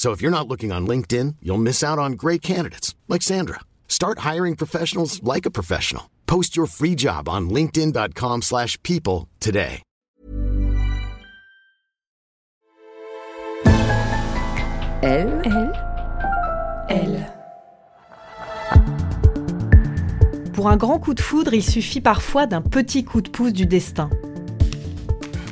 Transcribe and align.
So 0.00 0.12
if 0.12 0.22
you're 0.22 0.30
not 0.30 0.48
looking 0.48 0.72
on 0.72 0.86
LinkedIn, 0.86 1.36
you'll 1.42 1.58
miss 1.58 1.84
out 1.84 1.98
on 1.98 2.12
great 2.12 2.40
candidates 2.40 2.94
like 3.06 3.20
Sandra. 3.20 3.60
Start 3.86 4.20
hiring 4.20 4.56
professionals 4.56 5.22
like 5.22 5.44
a 5.44 5.50
professional. 5.50 6.08
Post 6.26 6.56
your 6.56 6.64
free 6.64 6.94
job 6.94 7.28
on 7.28 7.50
linkedin.com/people 7.50 9.28
today. 9.40 9.82
Elle, 15.02 15.42
elle, 15.44 15.72
elle. 16.88 17.32
Pour 20.54 20.70
un 20.70 20.78
grand 20.78 20.98
coup 20.98 21.12
de 21.12 21.20
foudre, 21.20 21.52
il 21.52 21.62
suffit 21.62 22.00
parfois 22.00 22.46
d'un 22.46 22.62
petit 22.62 23.04
coup 23.04 23.20
de 23.20 23.28
pouce 23.28 23.52
du 23.52 23.66
destin. 23.66 24.08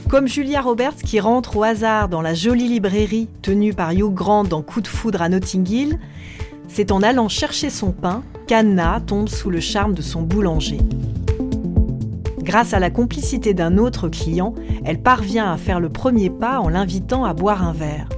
Comme 0.09 0.27
Julia 0.27 0.63
Roberts 0.63 0.97
qui 0.97 1.21
rentre 1.21 1.59
au 1.59 1.63
hasard 1.65 2.09
dans 2.09 2.23
la 2.23 2.33
jolie 2.33 2.67
librairie 2.67 3.29
tenue 3.43 3.75
par 3.75 3.93
Hugh 3.93 4.15
Grant 4.15 4.45
dans 4.45 4.63
Coup 4.63 4.81
de 4.81 4.87
foudre 4.87 5.21
à 5.21 5.29
Notting 5.29 5.69
Hill, 5.69 5.99
c'est 6.67 6.93
en 6.93 7.03
allant 7.03 7.29
chercher 7.29 7.69
son 7.69 7.93
pain 7.93 8.23
qu'Anna 8.47 9.03
tombe 9.07 9.29
sous 9.29 9.51
le 9.51 9.61
charme 9.61 9.93
de 9.93 10.01
son 10.01 10.23
boulanger. 10.23 10.79
Grâce 12.39 12.73
à 12.73 12.79
la 12.79 12.89
complicité 12.89 13.53
d'un 13.53 13.77
autre 13.77 14.09
client, 14.09 14.55
elle 14.87 15.03
parvient 15.03 15.53
à 15.53 15.59
faire 15.59 15.79
le 15.79 15.91
premier 15.91 16.31
pas 16.31 16.59
en 16.59 16.71
l'invitant 16.71 17.27
à 17.27 17.35
boire 17.35 17.63
un 17.63 17.75
verre. 17.75 18.09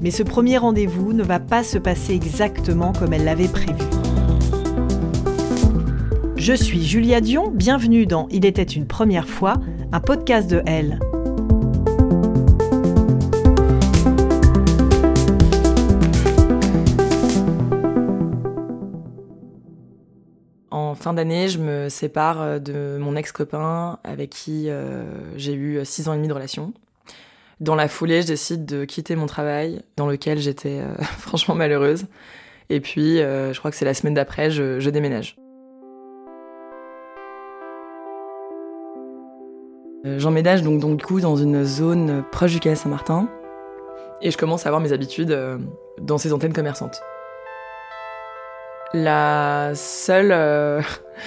Mais 0.00 0.12
ce 0.12 0.22
premier 0.22 0.58
rendez-vous 0.58 1.12
ne 1.12 1.24
va 1.24 1.40
pas 1.40 1.64
se 1.64 1.78
passer 1.78 2.14
exactement 2.14 2.92
comme 2.92 3.12
elle 3.12 3.24
l'avait 3.24 3.48
prévu. 3.48 3.82
Je 6.36 6.52
suis 6.52 6.84
Julia 6.84 7.20
Dion, 7.20 7.50
bienvenue 7.50 8.06
dans 8.06 8.28
Il 8.30 8.46
était 8.46 8.62
une 8.62 8.86
première 8.86 9.28
fois, 9.28 9.54
un 9.90 9.98
podcast 9.98 10.48
de 10.48 10.62
Elle. 10.66 11.00
Fin 20.96 21.12
d'année, 21.12 21.48
je 21.48 21.58
me 21.58 21.88
sépare 21.88 22.42
euh, 22.42 22.58
de 22.58 22.98
mon 22.98 23.16
ex-copain 23.16 23.98
avec 24.04 24.30
qui 24.30 24.68
euh, 24.68 25.04
j'ai 25.36 25.54
eu 25.54 25.84
six 25.84 26.08
ans 26.08 26.14
et 26.14 26.16
demi 26.16 26.28
de 26.28 26.32
relation. 26.32 26.72
Dans 27.60 27.74
la 27.74 27.88
foulée, 27.88 28.20
je 28.22 28.26
décide 28.26 28.66
de 28.66 28.84
quitter 28.84 29.16
mon 29.16 29.26
travail 29.26 29.80
dans 29.96 30.06
lequel 30.06 30.38
j'étais 30.38 30.80
euh, 30.80 30.94
franchement 31.18 31.54
malheureuse. 31.54 32.06
Et 32.68 32.80
puis, 32.80 33.20
euh, 33.20 33.52
je 33.52 33.58
crois 33.58 33.70
que 33.70 33.76
c'est 33.76 33.84
la 33.84 33.94
semaine 33.94 34.14
d'après, 34.14 34.50
je, 34.50 34.90
déménage. 34.90 35.36
Euh, 40.04 40.18
J'emménage 40.18 40.62
donc, 40.62 40.80
donc 40.80 40.98
du 40.98 41.04
coup 41.04 41.20
dans 41.20 41.36
une 41.36 41.64
zone 41.64 42.22
proche 42.30 42.52
du 42.52 42.60
quai 42.60 42.76
Saint-Martin 42.76 43.28
et 44.22 44.30
je 44.30 44.36
commence 44.36 44.66
à 44.66 44.68
avoir 44.68 44.80
mes 44.80 44.92
habitudes 44.92 45.30
euh, 45.30 45.58
dans 46.00 46.18
ces 46.18 46.32
antennes 46.32 46.52
commerçantes. 46.52 47.00
La 48.92 49.72
seule 49.74 50.30
euh, 50.32 50.80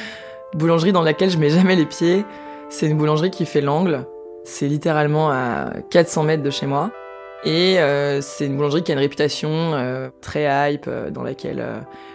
boulangerie 0.53 0.92
dans 0.92 1.02
laquelle 1.02 1.30
je 1.30 1.38
mets 1.38 1.50
jamais 1.50 1.75
les 1.75 1.86
pieds, 1.86 2.25
c'est 2.70 2.88
une 2.88 2.97
boulangerie 2.97 3.31
qui 3.31 3.46
fait 3.46 3.62
l'angle. 3.62 4.06
C'est 4.46 4.68
littéralement 4.68 5.30
à 5.30 5.72
400 5.92 6.24
mètres 6.24 6.44
de 6.44 6.50
chez 6.50 6.66
moi. 6.66 6.92
Et 7.44 7.80
euh, 7.80 8.22
c'est 8.22 8.46
une 8.46 8.56
boulangerie 8.56 8.84
qui 8.84 8.92
a 8.92 8.96
une 8.96 9.00
réputation 9.00 9.50
euh, 9.50 10.09
très 10.22 10.74
hype, 10.74 10.90
dans 11.12 11.24
laquelle 11.24 11.66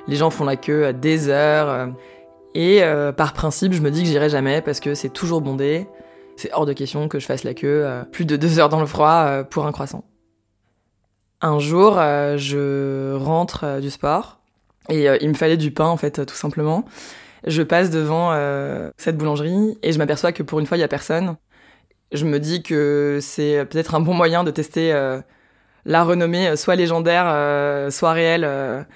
les 0.06 0.16
gens 0.16 0.30
font 0.30 0.44
la 0.44 0.56
queue 0.56 0.86
à 0.86 0.92
des 0.92 1.28
heures. 1.28 1.88
et 2.54 2.82
par 3.16 3.32
principe, 3.32 3.72
je 3.72 3.82
me 3.82 3.90
dis 3.90 4.02
que 4.02 4.08
j'irai 4.08 4.30
jamais 4.30 4.62
parce 4.62 4.80
que 4.80 4.94
c'est 4.94 5.10
toujours 5.10 5.40
bondé. 5.40 5.86
C'est 6.36 6.52
hors 6.52 6.66
de 6.66 6.72
question 6.72 7.08
que 7.08 7.18
je 7.20 7.26
fasse 7.26 7.44
la 7.44 7.54
queue 7.54 7.86
plus 8.10 8.24
de 8.24 8.36
deux 8.36 8.58
heures 8.58 8.68
dans 8.68 8.80
le 8.80 8.86
froid 8.86 9.44
pour 9.50 9.66
un 9.66 9.72
croissant. 9.72 10.04
Un 11.40 11.58
jour, 11.58 11.94
je 11.94 13.14
rentre 13.14 13.80
du 13.80 13.90
sport 13.90 14.40
et 14.88 15.08
euh, 15.08 15.16
il 15.20 15.28
me 15.28 15.34
fallait 15.34 15.56
du 15.56 15.70
pain 15.70 15.86
en 15.86 15.96
fait, 15.96 16.24
tout 16.24 16.34
simplement. 16.34 16.84
Je 17.46 17.62
passe 17.62 17.90
devant 17.90 18.30
euh, 18.32 18.90
cette 18.96 19.16
boulangerie 19.16 19.78
et 19.82 19.92
je 19.92 19.98
m'aperçois 19.98 20.32
que 20.32 20.42
pour 20.42 20.60
une 20.60 20.66
fois, 20.66 20.76
il 20.76 20.80
y 20.80 20.84
a 20.84 20.88
personne. 20.88 21.36
Je 22.12 22.24
me 22.24 22.38
dis 22.38 22.62
que 22.62 23.18
c'est 23.20 23.64
peut-être 23.66 23.94
un 23.94 24.00
bon 24.00 24.14
moyen 24.14 24.44
de 24.44 24.50
tester 24.50 24.92
euh, 24.92 25.20
la 25.84 26.04
renommée, 26.04 26.56
soit 26.56 26.76
légendaire, 26.76 27.26
soit 27.92 28.12
réelle, 28.12 28.86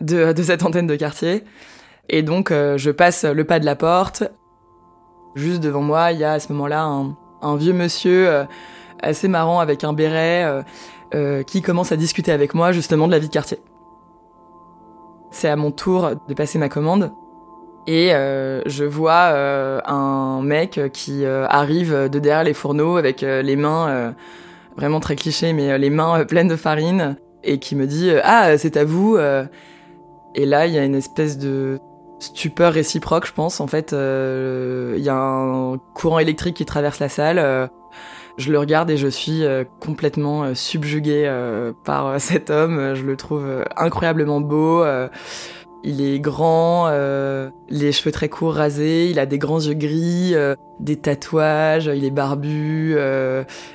de, 0.00 0.32
de 0.32 0.42
cette 0.42 0.62
antenne 0.62 0.86
de 0.86 0.96
quartier. 0.96 1.44
Et 2.08 2.22
donc, 2.22 2.50
je 2.50 2.90
passe 2.90 3.24
le 3.24 3.44
pas 3.44 3.58
de 3.58 3.66
la 3.66 3.76
porte. 3.76 4.22
Juste 5.34 5.60
devant 5.60 5.82
moi, 5.82 6.12
il 6.12 6.18
y 6.18 6.24
a 6.24 6.32
à 6.32 6.40
ce 6.40 6.52
moment-là 6.52 6.82
un, 6.84 7.16
un 7.42 7.56
vieux 7.56 7.74
monsieur 7.74 8.46
assez 9.02 9.28
marrant 9.28 9.60
avec 9.60 9.84
un 9.84 9.92
béret 9.92 10.62
euh, 11.12 11.42
qui 11.42 11.60
commence 11.60 11.90
à 11.90 11.96
discuter 11.96 12.30
avec 12.30 12.54
moi 12.54 12.70
justement 12.70 13.08
de 13.08 13.12
la 13.12 13.18
vie 13.18 13.26
de 13.26 13.32
quartier. 13.32 13.58
C'est 15.30 15.48
à 15.48 15.56
mon 15.56 15.70
tour 15.70 16.10
de 16.28 16.34
passer 16.34 16.58
ma 16.58 16.68
commande. 16.68 17.12
Et 17.86 18.14
euh, 18.14 18.62
je 18.66 18.84
vois 18.84 19.30
euh, 19.32 19.80
un 19.86 20.42
mec 20.42 20.80
qui 20.92 21.24
euh, 21.24 21.46
arrive 21.48 22.08
de 22.08 22.18
derrière 22.18 22.44
les 22.44 22.54
fourneaux 22.54 22.96
avec 22.96 23.22
euh, 23.22 23.42
les 23.42 23.56
mains, 23.56 23.88
euh, 23.88 24.10
vraiment 24.76 25.00
très 25.00 25.16
cliché, 25.16 25.52
mais 25.52 25.78
les 25.78 25.90
mains 25.90 26.24
pleines 26.24 26.48
de 26.48 26.56
farine, 26.56 27.16
et 27.42 27.58
qui 27.58 27.76
me 27.76 27.86
dit 27.86 28.12
Ah, 28.22 28.56
c'est 28.58 28.76
à 28.76 28.84
vous. 28.84 29.18
Et 30.36 30.46
là, 30.46 30.66
il 30.66 30.74
y 30.74 30.78
a 30.78 30.84
une 30.84 30.94
espèce 30.94 31.38
de 31.38 31.80
stupeur 32.18 32.72
réciproque, 32.72 33.26
je 33.26 33.32
pense. 33.32 33.60
En 33.60 33.66
fait, 33.66 33.92
il 33.92 35.02
y 35.02 35.08
a 35.08 35.16
un 35.16 35.78
courant 35.94 36.18
électrique 36.18 36.56
qui 36.56 36.66
traverse 36.66 36.98
la 37.00 37.08
salle. 37.08 37.70
Je 38.36 38.50
le 38.50 38.58
regarde 38.58 38.90
et 38.90 38.96
je 38.96 39.08
suis 39.08 39.44
euh, 39.44 39.64
complètement 39.80 40.44
euh, 40.44 40.54
subjuguée 40.54 41.24
euh, 41.26 41.72
par 41.84 42.20
cet 42.20 42.50
homme. 42.50 42.94
Je 42.94 43.02
le 43.02 43.16
trouve 43.16 43.64
incroyablement 43.76 44.40
beau. 44.40 44.84
il 45.82 46.02
est 46.02 46.20
grand, 46.20 46.88
les 47.70 47.92
cheveux 47.92 48.12
très 48.12 48.28
courts 48.28 48.54
rasés, 48.54 49.08
il 49.08 49.18
a 49.18 49.26
des 49.26 49.38
grands 49.38 49.60
yeux 49.60 49.74
gris, 49.74 50.34
des 50.78 50.96
tatouages, 50.96 51.90
il 51.94 52.04
est 52.04 52.10
barbu, 52.10 52.96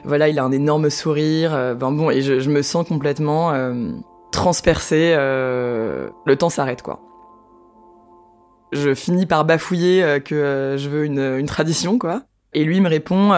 voilà, 0.03 0.29
il 0.29 0.37
a 0.37 0.43
un 0.43 0.51
énorme 0.51 0.89
sourire. 0.89 1.75
ben 1.75 1.91
bon, 1.91 2.11
et 2.11 2.21
je, 2.21 2.49
me 2.49 2.61
sens 2.61 2.87
complètement 2.87 3.53
transpercée. 4.31 5.15
le 5.15 6.35
temps 6.37 6.49
s'arrête, 6.49 6.83
quoi. 6.83 6.99
Je 8.71 8.93
finis 8.93 9.25
par 9.25 9.45
bafouiller 9.45 10.21
que 10.23 10.75
je 10.77 10.89
veux 10.89 11.05
une, 11.05 11.45
tradition, 11.45 11.97
quoi. 11.97 12.21
Et 12.53 12.63
lui 12.63 12.81
me 12.81 12.89
répond, 12.89 13.33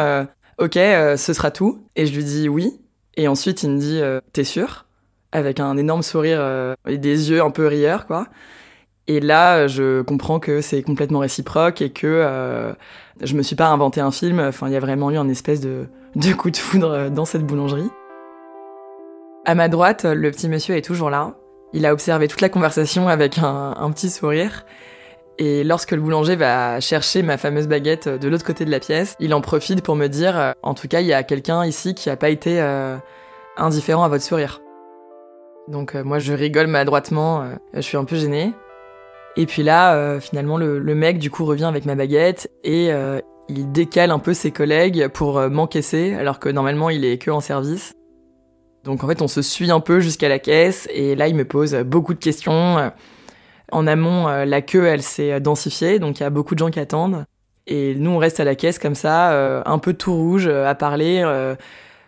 ok, 0.58 0.78
euh, 0.78 1.18
ce 1.18 1.34
sera 1.34 1.52
tout. 1.52 1.84
Et 1.96 2.06
je 2.06 2.16
lui 2.16 2.24
dis 2.24 2.50
oui. 2.50 2.80
Et 3.18 3.28
ensuite, 3.28 3.64
il 3.64 3.72
me 3.72 3.80
dit, 3.80 4.00
euh, 4.00 4.22
t'es 4.32 4.44
sûr? 4.44 4.86
Avec 5.32 5.60
un 5.60 5.76
énorme 5.76 6.04
sourire 6.04 6.38
euh, 6.40 6.76
et 6.88 7.00
des 7.00 7.32
yeux 7.32 7.42
un 7.42 7.50
peu 7.50 7.68
rieurs, 7.68 8.06
quoi. 8.06 8.28
Et 9.08 9.20
là, 9.20 9.68
je 9.68 10.02
comprends 10.02 10.40
que 10.40 10.62
c'est 10.62 10.84
complètement 10.84 11.20
réciproque 11.20 11.82
et 11.82 11.90
que 11.90 12.08
euh, 12.08 12.74
je 13.22 13.36
me 13.36 13.42
suis 13.42 13.56
pas 13.56 13.68
inventé 13.68 14.02
un 14.02 14.12
film. 14.12 14.40
Enfin, 14.40 14.68
il 14.68 14.74
y 14.74 14.76
a 14.76 14.80
vraiment 14.80 15.10
eu 15.12 15.18
un 15.18 15.30
espèce 15.30 15.62
de, 15.62 15.88
coup 16.38 16.52
de 16.52 16.58
foudre 16.58 17.10
dans 17.10 17.26
cette 17.26 17.44
boulangerie. 17.44 17.90
À 19.46 19.56
ma 19.56 19.70
droite, 19.70 20.04
le 20.04 20.30
petit 20.30 20.50
monsieur 20.50 20.76
est 20.76 20.82
toujours 20.82 21.10
là. 21.10 21.36
Il 21.74 21.86
a 21.86 21.94
observé 21.94 22.28
toute 22.28 22.42
la 22.42 22.50
conversation 22.50 23.08
avec 23.08 23.40
un 23.40 23.92
petit 23.92 24.10
sourire. 24.10 24.66
Et 25.40 25.64
lorsque 25.64 25.92
le 25.92 26.02
boulanger 26.02 26.36
va 26.36 26.80
chercher 26.80 27.22
ma 27.22 27.38
fameuse 27.38 27.68
baguette 27.68 28.10
de 28.10 28.28
l'autre 28.28 28.46
côté 28.46 28.66
de 28.66 28.72
la 28.72 28.80
pièce, 28.80 29.16
il 29.20 29.34
en 29.36 29.42
profite 29.42 29.84
pour 29.84 29.96
me 29.96 30.08
dire, 30.08 30.38
euh, 30.38 30.52
en 30.64 30.74
tout 30.74 30.88
cas, 30.88 31.02
il 31.02 31.08
y 31.08 31.14
a 31.14 31.22
quelqu'un 31.24 31.64
ici 31.66 31.94
qui 31.94 32.10
a 32.10 32.16
pas 32.16 32.30
été 32.30 32.60
euh, 32.60 32.98
indifférent 33.56 34.04
à 34.04 34.10
votre 34.10 34.24
sourire. 34.24 34.62
Donc 35.68 35.94
euh, 35.94 36.04
moi, 36.04 36.18
je 36.18 36.34
rigole 36.34 36.68
maladroitement, 36.68 37.42
euh, 37.42 37.54
je 37.76 37.82
suis 37.82 37.98
un 37.98 38.06
peu 38.06 38.16
gênée. 38.16 38.54
Et 39.36 39.46
puis 39.46 39.62
là, 39.62 40.20
finalement, 40.20 40.58
le, 40.58 40.80
mec 40.96 41.20
du 41.20 41.30
coup 41.30 41.46
revient 41.46 41.66
avec 41.66 41.86
ma 41.86 41.94
baguette 41.94 42.50
et 42.64 42.90
il 43.48 43.72
décale 43.72 44.10
un 44.10 44.18
peu 44.18 44.34
ses 44.34 44.50
collègues 44.50 45.10
pour 45.10 45.40
m'encaisser, 45.48 46.16
alors 46.16 46.40
que 46.40 46.50
normalement 46.50 46.90
il 46.90 47.06
est 47.06 47.20
que 47.20 47.30
en 47.30 47.40
service. 47.40 47.94
Donc 48.84 49.04
en 49.04 49.08
fait, 49.08 49.22
on 49.22 49.28
se 49.28 49.44
suit 49.44 49.70
un 49.70 49.80
peu 49.80 50.00
jusqu'à 50.00 50.28
la 50.28 50.40
caisse 50.40 50.90
et 50.92 51.14
là, 51.14 51.28
il 51.28 51.36
me 51.36 51.46
pose 51.46 51.76
beaucoup 51.86 52.16
de 52.16 52.20
questions. 52.20 52.92
En 53.72 53.88
amont, 53.88 54.28
la 54.28 54.62
queue, 54.62 54.86
elle 54.86 55.04
s'est 55.04 55.40
densifiée, 55.40 56.00
donc 56.00 56.20
il 56.20 56.24
y 56.24 56.26
a 56.26 56.30
beaucoup 56.30 56.56
de 56.56 56.60
gens 56.60 56.70
qui 56.70 56.80
attendent. 56.80 57.26
Et 57.68 57.96
nous, 57.96 58.12
on 58.12 58.18
reste 58.18 58.40
à 58.40 58.46
la 58.46 58.56
caisse 58.56 58.80
comme 58.80 58.96
ça, 58.96 59.34
euh, 59.34 59.62
un 59.66 59.78
peu 59.78 59.94
tout 59.94 60.16
rouge, 60.16 60.48
euh, 60.48 60.66
à 60.66 60.74
parler, 60.74 61.22
euh, 61.24 61.56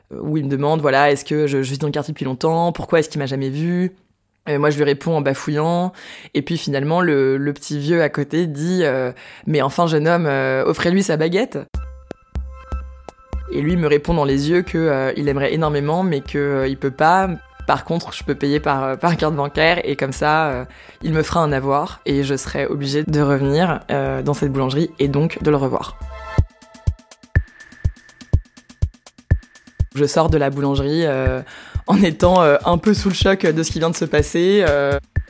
où 0.09 0.37
il 0.37 0.45
me 0.45 0.49
demande, 0.49 0.79
voilà, 0.79 1.11
est-ce 1.11 1.25
que 1.25 1.47
je, 1.47 1.61
suis 1.61 1.77
dans 1.77 1.87
le 1.87 1.91
quartier 1.91 2.13
depuis 2.13 2.25
longtemps? 2.25 2.71
Pourquoi 2.71 2.99
est-ce 2.99 3.09
qu'il 3.09 3.19
m'a 3.19 3.25
jamais 3.25 3.49
vu? 3.49 3.91
Moi, 4.47 4.71
je 4.71 4.77
lui 4.77 4.83
réponds 4.83 5.15
en 5.15 5.21
bafouillant. 5.21 5.91
Et 6.33 6.41
puis 6.41 6.57
finalement, 6.57 7.01
le, 7.01 7.37
petit 7.53 7.77
vieux 7.77 8.01
à 8.01 8.09
côté 8.09 8.47
dit 8.47 8.81
Mais 9.45 9.61
enfin, 9.61 9.85
jeune 9.85 10.07
homme, 10.07 10.25
offrez-lui 10.65 11.03
sa 11.03 11.17
baguette. 11.17 11.59
Et 13.51 13.61
lui 13.61 13.75
me 13.75 13.85
répond 13.85 14.15
dans 14.15 14.25
les 14.25 14.49
yeux 14.49 14.63
qu'il 14.63 15.13
il 15.17 15.27
aimerait 15.27 15.53
énormément, 15.53 16.01
mais 16.01 16.21
qu'il 16.21 16.65
il 16.67 16.77
peut 16.77 16.89
pas 16.89 17.29
par 17.67 17.85
contre, 17.85 18.13
je 18.13 18.23
peux 18.23 18.35
payer 18.35 18.59
par, 18.59 18.83
euh, 18.83 18.95
carte 18.95 19.35
bancaire 19.35 19.79
et 19.83 19.95
comme 19.95 20.11
ça, 20.11 20.47
euh, 20.47 20.65
il 21.03 21.13
me 21.13 21.21
fera 21.23 21.41
un 21.41 21.51
avoir 21.51 22.01
et 22.05 22.23
je 22.23 22.35
serai 22.35 22.65
obligée 22.65 23.03
de 23.03 23.21
revenir 23.21 23.81
euh, 23.91 24.21
dans 24.21 24.33
cette 24.33 24.51
boulangerie 24.51 24.89
et 24.99 25.07
donc 25.07 25.41
de 25.43 25.51
le 25.51 25.57
revoir. 25.57 25.99
Je 29.95 30.05
sors 30.05 30.29
de 30.29 30.37
la 30.37 30.49
boulangerie 30.49 31.05
en 31.87 32.01
étant 32.01 32.41
un 32.41 32.77
peu 32.77 32.93
sous 32.93 33.09
le 33.09 33.15
choc 33.15 33.45
de 33.45 33.63
ce 33.63 33.71
qui 33.71 33.79
vient 33.79 33.89
de 33.89 33.95
se 33.95 34.05
passer 34.05 34.63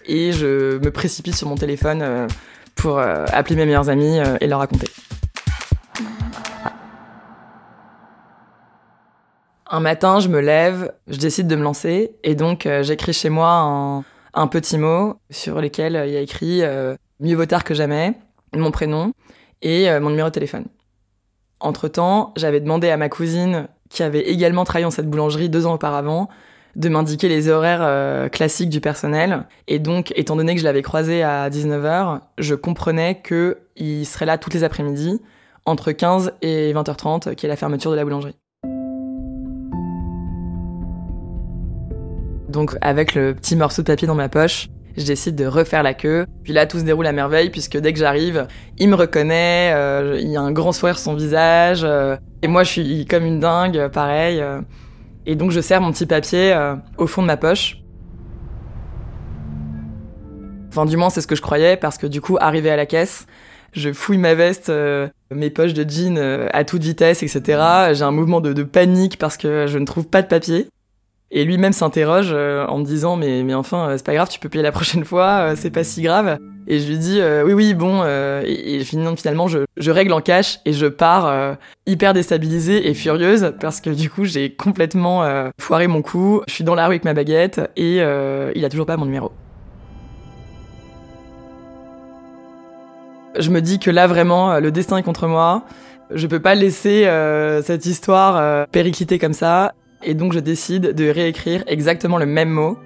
et 0.06 0.32
je 0.32 0.78
me 0.78 0.92
précipite 0.92 1.36
sur 1.36 1.48
mon 1.48 1.56
téléphone 1.56 2.28
pour 2.76 3.00
appeler 3.00 3.56
mes 3.56 3.66
meilleurs 3.66 3.90
amis 3.90 4.20
et 4.42 4.48
leur 4.48 4.60
raconter. 4.60 4.92
Un 9.72 9.82
matin, 9.82 10.20
je 10.20 10.30
me 10.30 10.40
lève, 10.40 10.92
je 11.08 11.20
décide 11.20 11.46
de 11.46 11.56
me 11.56 11.62
lancer 11.62 12.16
et 12.24 12.34
donc 12.34 12.66
euh, 12.66 12.82
j'écris 12.82 13.14
chez 13.14 13.30
moi 13.30 14.04
un, 14.34 14.48
petit 14.48 14.80
mot 14.80 15.18
sur 15.30 15.62
lequel 15.62 15.96
euh, 15.96 16.08
il 16.08 16.14
y 16.14 16.18
a 16.18 16.22
écrit 16.22 16.64
euh, 16.64 16.96
mieux 17.20 17.36
vaut 17.36 17.46
tard 17.46 17.64
que 17.64 17.76
jamais, 17.76 18.16
mon 18.56 18.72
prénom 18.72 19.14
et 19.62 19.88
mon 20.00 20.10
numéro 20.10 20.30
de 20.30 20.34
téléphone. 20.34 20.66
Entre-temps, 21.60 22.34
j'avais 22.36 22.62
demandé 22.62 22.90
à 22.90 22.98
ma 22.98 23.10
cousine, 23.10 23.68
qui 23.90 24.02
avait 24.02 24.22
également 24.22 24.64
travaillé 24.64 24.86
dans 24.86 24.92
cette 24.92 25.10
boulangerie 25.10 25.50
deux 25.50 25.68
ans 25.68 25.74
auparavant, 25.74 26.30
de 26.78 26.88
m'indiquer 26.88 27.28
les 27.28 27.50
horaires 27.50 28.32
classiques 28.32 28.70
du 28.70 28.80
personnel. 28.80 29.46
Et 29.68 29.80
donc, 29.80 30.14
étant 30.16 30.38
donné 30.38 30.56
que 30.56 30.62
je 30.62 30.66
l'avais 30.66 30.82
croisé 30.82 31.24
à 31.24 31.50
19h, 31.50 32.22
je 32.38 32.56
comprenais 32.56 33.22
qu'il 33.22 34.06
serait 34.06 34.26
là 34.26 34.38
toutes 34.38 34.54
les 34.54 34.64
après-midi, 34.64 35.22
entre 35.66 35.92
15 35.92 36.32
et 36.42 36.72
20h30, 36.74 37.36
qui 37.36 37.46
est 37.46 37.50
la 37.50 37.58
fermeture 37.58 37.92
de 37.92 37.98
la 37.98 38.06
boulangerie. 38.06 38.38
Donc 42.50 42.76
avec 42.82 43.14
le 43.14 43.36
petit 43.36 43.56
morceau 43.56 43.84
de 43.84 43.88
papier 43.88 44.08
dans 44.08 44.16
ma 44.16 44.28
poche, 44.28 44.70
je 44.98 45.06
décide 45.06 45.36
de 45.36 45.46
refaire 45.46 45.84
la 45.84 45.94
queue. 45.94 46.26
Puis 46.44 46.52
là, 46.52 46.66
tout 46.66 46.80
se 46.80 46.84
déroule 46.84 47.06
à 47.08 47.12
merveille 47.12 47.50
puisque 47.52 47.78
dès 47.78 47.94
que 47.94 48.00
j'arrive, 48.00 48.48
il 48.78 48.90
me 48.90 48.96
reconnaît, 48.96 49.72
euh, 49.74 50.18
il 50.20 50.30
y 50.30 50.36
a 50.36 50.42
un 50.42 50.52
grand 50.52 50.72
sourire 50.72 50.98
sur 50.98 51.06
son 51.06 51.16
visage. 51.16 51.82
Euh, 51.84 52.18
et 52.42 52.48
moi, 52.48 52.64
je 52.64 52.72
suis 52.72 53.06
comme 53.06 53.26
une 53.26 53.40
dingue, 53.40 53.88
pareil. 53.90 54.42
Euh. 54.42 54.62
et 55.26 55.36
donc, 55.36 55.52
je 55.52 55.62
serre 55.62 55.82
mon 55.82 55.92
petit 55.92 56.08
papier 56.08 56.58
au 56.98 57.08
fond 57.08 57.22
de 57.22 57.28
ma 57.28 57.38
poche. 57.38 57.78
Enfin, 60.70 60.86
du 60.86 60.98
moins, 60.98 61.10
c'est 61.10 61.22
ce 61.22 61.28
que 61.28 61.36
je 61.36 61.42
croyais 61.42 61.78
parce 61.78 61.98
que 61.98 62.08
du 62.08 62.20
coup, 62.20 62.38
arrivé 62.40 62.70
à 62.70 62.76
la 62.76 62.86
caisse, 62.86 63.26
je 63.74 63.94
fouille 63.94 64.18
ma 64.18 64.34
veste, 64.34 64.72
mes 65.32 65.50
poches 65.52 65.74
de 65.74 65.88
jean 65.88 66.18
à 66.52 66.64
toute 66.64 66.84
vitesse, 66.84 67.22
etc. 67.22 67.62
J'ai 67.94 68.04
un 68.04 68.12
mouvement 68.12 68.42
de 68.42 68.64
panique 68.64 69.18
parce 69.18 69.38
que 69.38 69.68
je 69.68 69.78
ne 69.78 69.86
trouve 69.86 70.08
pas 70.08 70.22
de 70.24 70.28
papier. 70.28 70.68
Et 71.32 71.46
lui-même 71.46 71.74
s'interroge 71.74 72.32
euh, 72.34 72.66
en 72.66 72.80
me 72.80 72.84
disant 72.84 73.16
mais 73.16 73.44
mais 73.44 73.54
enfin 73.54 73.90
euh, 73.90 73.98
c'est 73.98 74.06
pas 74.06 74.16
grave 74.16 74.30
tu 74.30 74.40
peux 74.40 74.50
payer 74.50 74.64
la 74.64 74.72
prochaine 74.72 75.06
fois 75.06 75.52
euh, 75.52 75.54
c'est 75.56 75.70
pas 75.70 75.84
si 75.84 76.02
grave. 76.02 76.40
Et 76.68 76.80
je 76.80 76.88
lui 76.88 76.98
dis 76.98 77.20
oui 77.46 77.54
oui 77.54 77.74
bon 77.74 78.04
et, 78.06 78.84
finalement 78.84 79.48
je, 79.48 79.60
je 79.78 79.92
règle 79.92 80.14
en 80.14 80.22
cash 80.22 80.60
et 80.66 80.74
je 80.74 80.86
pars 80.86 81.58
hyper 81.88 82.14
déstabilisée 82.14 82.88
et 82.88 82.94
furieuse 82.94 83.54
parce 83.60 83.82
que 83.82 83.90
du 83.90 84.08
coup 84.08 84.26
j'ai 84.26 84.54
complètement 84.54 85.28
foiré 85.60 85.88
mon 85.88 86.04
coup. 86.04 86.44
Je 86.48 86.54
suis 86.54 86.64
dans 86.64 86.76
la 86.76 86.86
rue 86.86 86.92
avec 86.92 87.06
ma 87.06 87.16
baguette 87.16 87.60
et 87.76 87.96
il 87.96 88.66
a 88.66 88.70
toujours 88.70 88.86
pas 88.86 88.98
mon 88.98 89.06
numéro. 89.06 89.32
Je 93.40 93.50
me 93.50 93.62
dis 93.62 93.80
que 93.80 93.90
là 93.90 94.06
vraiment 94.06 94.60
le 94.60 94.72
destin 94.72 94.98
est 94.98 95.04
contre 95.04 95.26
moi. 95.26 95.64
Je 96.14 96.28
peux 96.28 96.40
pas 96.40 96.54
laisser 96.54 97.10
cette 97.64 97.88
histoire 97.88 98.68
péricliter 98.68 99.18
comme 99.18 99.34
ça 99.34 99.74
et 100.04 100.14
donc 100.14 100.34
je 100.34 100.40
décide 100.40 100.94
de 100.94 101.10
réécrire 101.10 101.64
exactement 101.68 102.18
le 102.18 102.26
même 102.26 102.50
mot. 102.50 102.78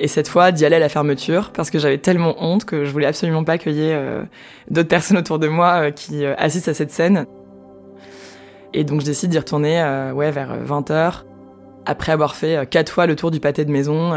Et 0.00 0.08
cette 0.08 0.26
fois, 0.26 0.50
d'y 0.50 0.64
aller 0.64 0.76
à 0.76 0.80
la 0.80 0.88
fermeture, 0.88 1.52
parce 1.52 1.70
que 1.70 1.78
j'avais 1.78 1.98
tellement 1.98 2.34
honte 2.40 2.64
que 2.64 2.84
je 2.84 2.90
voulais 2.90 3.06
absolument 3.06 3.44
pas 3.44 3.58
qu'il 3.58 3.72
y 3.72 3.88
ait 3.88 3.94
euh, 3.94 4.22
d'autres 4.68 4.88
personnes 4.88 5.18
autour 5.18 5.38
de 5.38 5.46
moi 5.46 5.84
euh, 5.86 5.90
qui 5.92 6.24
euh, 6.24 6.34
assistent 6.36 6.68
à 6.68 6.74
cette 6.74 6.90
scène. 6.90 7.26
Et 8.72 8.82
donc 8.82 9.00
je 9.00 9.06
décide 9.06 9.30
d'y 9.30 9.38
retourner 9.38 9.80
ouais, 10.16 10.32
vers 10.32 10.58
20h, 10.64 11.22
après 11.86 12.10
avoir 12.10 12.34
fait 12.34 12.68
quatre 12.68 12.90
fois 12.90 13.06
le 13.06 13.14
tour 13.14 13.30
du 13.30 13.38
pâté 13.38 13.64
de 13.64 13.70
maison, 13.70 14.12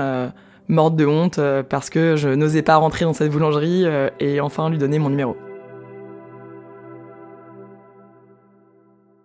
morte 0.67 0.95
de 0.95 1.05
honte, 1.05 1.39
parce 1.69 1.91
que 1.91 2.15
je 2.15 2.29
n'osais 2.29 2.63
pas 2.63 2.77
rentrer 2.77 3.05
dans 3.05 3.13
cette 3.13 3.31
boulangerie 3.31 3.85
et 4.19 4.41
enfin 4.41 4.71
lui 4.71 4.79
donner 4.79 4.97
mon 4.97 5.11
numéro. 5.11 5.37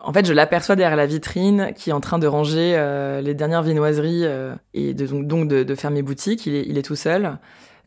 En 0.04 0.12
fait, 0.12 0.26
je 0.26 0.32
l'aperçois 0.32 0.74
derrière 0.74 0.96
la 0.96 1.06
vitrine 1.06 1.72
qui 1.76 1.90
est 1.90 1.92
en 1.92 2.00
train 2.00 2.18
de 2.18 2.26
ranger 2.26 2.74
euh, 2.76 3.20
les 3.20 3.34
dernières 3.34 3.62
viennoiseries 3.62 4.24
euh, 4.24 4.54
et 4.74 4.94
de, 4.94 5.06
donc, 5.06 5.48
de, 5.48 5.74
faire 5.76 5.92
mes 5.92 6.02
boutiques. 6.02 6.44
Il 6.46 6.56
est, 6.56 6.64
il 6.66 6.76
est 6.76 6.82
tout 6.82 6.96
seul. 6.96 7.38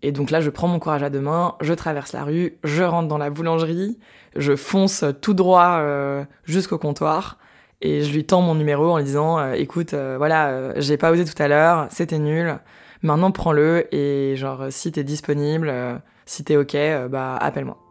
Et 0.02 0.12
donc 0.12 0.32
là, 0.32 0.40
je 0.40 0.50
prends 0.50 0.68
mon 0.68 0.80
courage 0.80 1.04
à 1.04 1.10
deux 1.10 1.20
mains, 1.20 1.56
je 1.62 1.74
traverse 1.74 2.14
la 2.14 2.24
rue, 2.24 2.58
je 2.64 2.84
rentre 2.84 3.08
dans 3.08 3.18
la 3.18 3.30
boulangerie, 3.30 3.98
je 4.36 4.56
fonce 4.56 5.04
tout 5.22 5.34
droit 5.34 5.80
euh, 5.80 6.24
jusqu'au 6.46 6.78
comptoir 6.78 7.38
et 7.82 8.02
je 8.04 8.14
lui 8.14 8.26
tends 8.26 8.42
mon 8.42 8.56
numéro 8.56 8.92
en 8.92 8.98
lui 8.98 9.04
disant 9.04 9.52
écoute, 9.54 9.94
voilà, 9.94 10.80
j'ai 10.80 10.98
pas 10.98 11.12
osé 11.12 11.26
tout 11.26 11.42
à 11.42 11.48
l'heure, 11.48 11.88
c'était 11.90 12.20
nul. 12.20 12.58
Maintenant, 13.02 13.32
prends-le 13.32 13.94
et 13.94 14.36
genre 14.36 14.66
si 14.70 14.92
t'es 14.92 15.04
disponible, 15.04 15.74
si 16.26 16.44
t'es 16.44 16.56
ok, 16.56 16.78
bah 17.10 17.36
appelle-moi. 17.38 17.85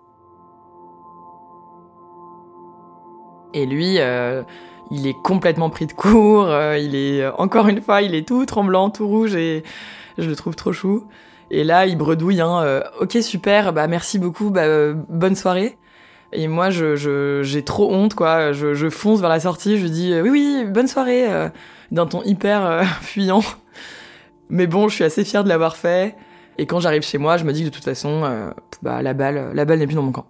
Et 3.55 3.67
lui, 3.67 4.01
euh, 4.01 4.43
il 4.91 5.07
est 5.07 5.15
complètement 5.23 5.71
pris 5.71 5.87
de 5.87 5.93
court. 5.93 6.49
Euh, 6.49 6.77
il 6.77 6.95
est 6.97 7.23
euh, 7.23 7.31
encore 7.39 7.69
une 7.69 7.81
fois, 7.81 8.03
il 8.03 8.15
est 8.15 8.27
tout 8.27 8.45
tremblant, 8.45 8.91
tout 8.91 9.07
rouge 9.07 9.37
et 9.37 9.63
je 10.19 10.29
le 10.29 10.37
trouve 10.37 10.57
trop 10.57 10.73
chou. 10.73 11.05
Et 11.51 11.63
là, 11.63 11.87
il 11.87 11.97
bredouille, 11.97 12.41
hein, 12.41 12.83
ok 13.01 13.19
super, 13.21 13.73
bah 13.73 13.87
merci 13.87 14.19
beaucoup, 14.19 14.51
bah, 14.51 14.93
bonne 14.93 15.37
soirée. 15.37 15.77
Et 16.33 16.49
moi, 16.49 16.71
je, 16.71 17.43
j'ai 17.45 17.63
trop 17.63 17.93
honte, 17.93 18.15
quoi. 18.15 18.53
Je, 18.53 18.89
fonce 18.89 19.21
vers 19.21 19.29
la 19.29 19.39
sortie, 19.39 19.79
je 19.79 19.87
dis 19.87 20.19
oui, 20.21 20.31
oui, 20.31 20.65
bonne 20.67 20.89
soirée, 20.89 21.29
d'un 21.93 22.07
ton 22.07 22.23
hyper 22.25 22.83
fuyant. 23.03 23.43
Mais 24.49 24.67
bon, 24.67 24.89
je 24.89 24.95
suis 24.95 25.05
assez 25.05 25.23
fière 25.23 25.45
de 25.45 25.49
l'avoir 25.49 25.77
fait. 25.77 26.17
Et 26.59 26.67
quand 26.67 26.81
j'arrive 26.81 27.03
chez 27.03 27.19
moi, 27.19 27.37
je 27.37 27.45
me 27.45 27.53
dis 27.53 27.61
que 27.61 27.69
de 27.69 27.75
toute 27.75 27.85
façon, 27.85 28.53
bah, 28.83 29.03
la 29.03 29.13
balle, 29.13 29.51
la 29.53 29.65
balle 29.65 29.79
n'est 29.79 29.87
plus 29.87 29.97
dans 29.97 30.03
mon 30.03 30.13
camp. 30.13 30.27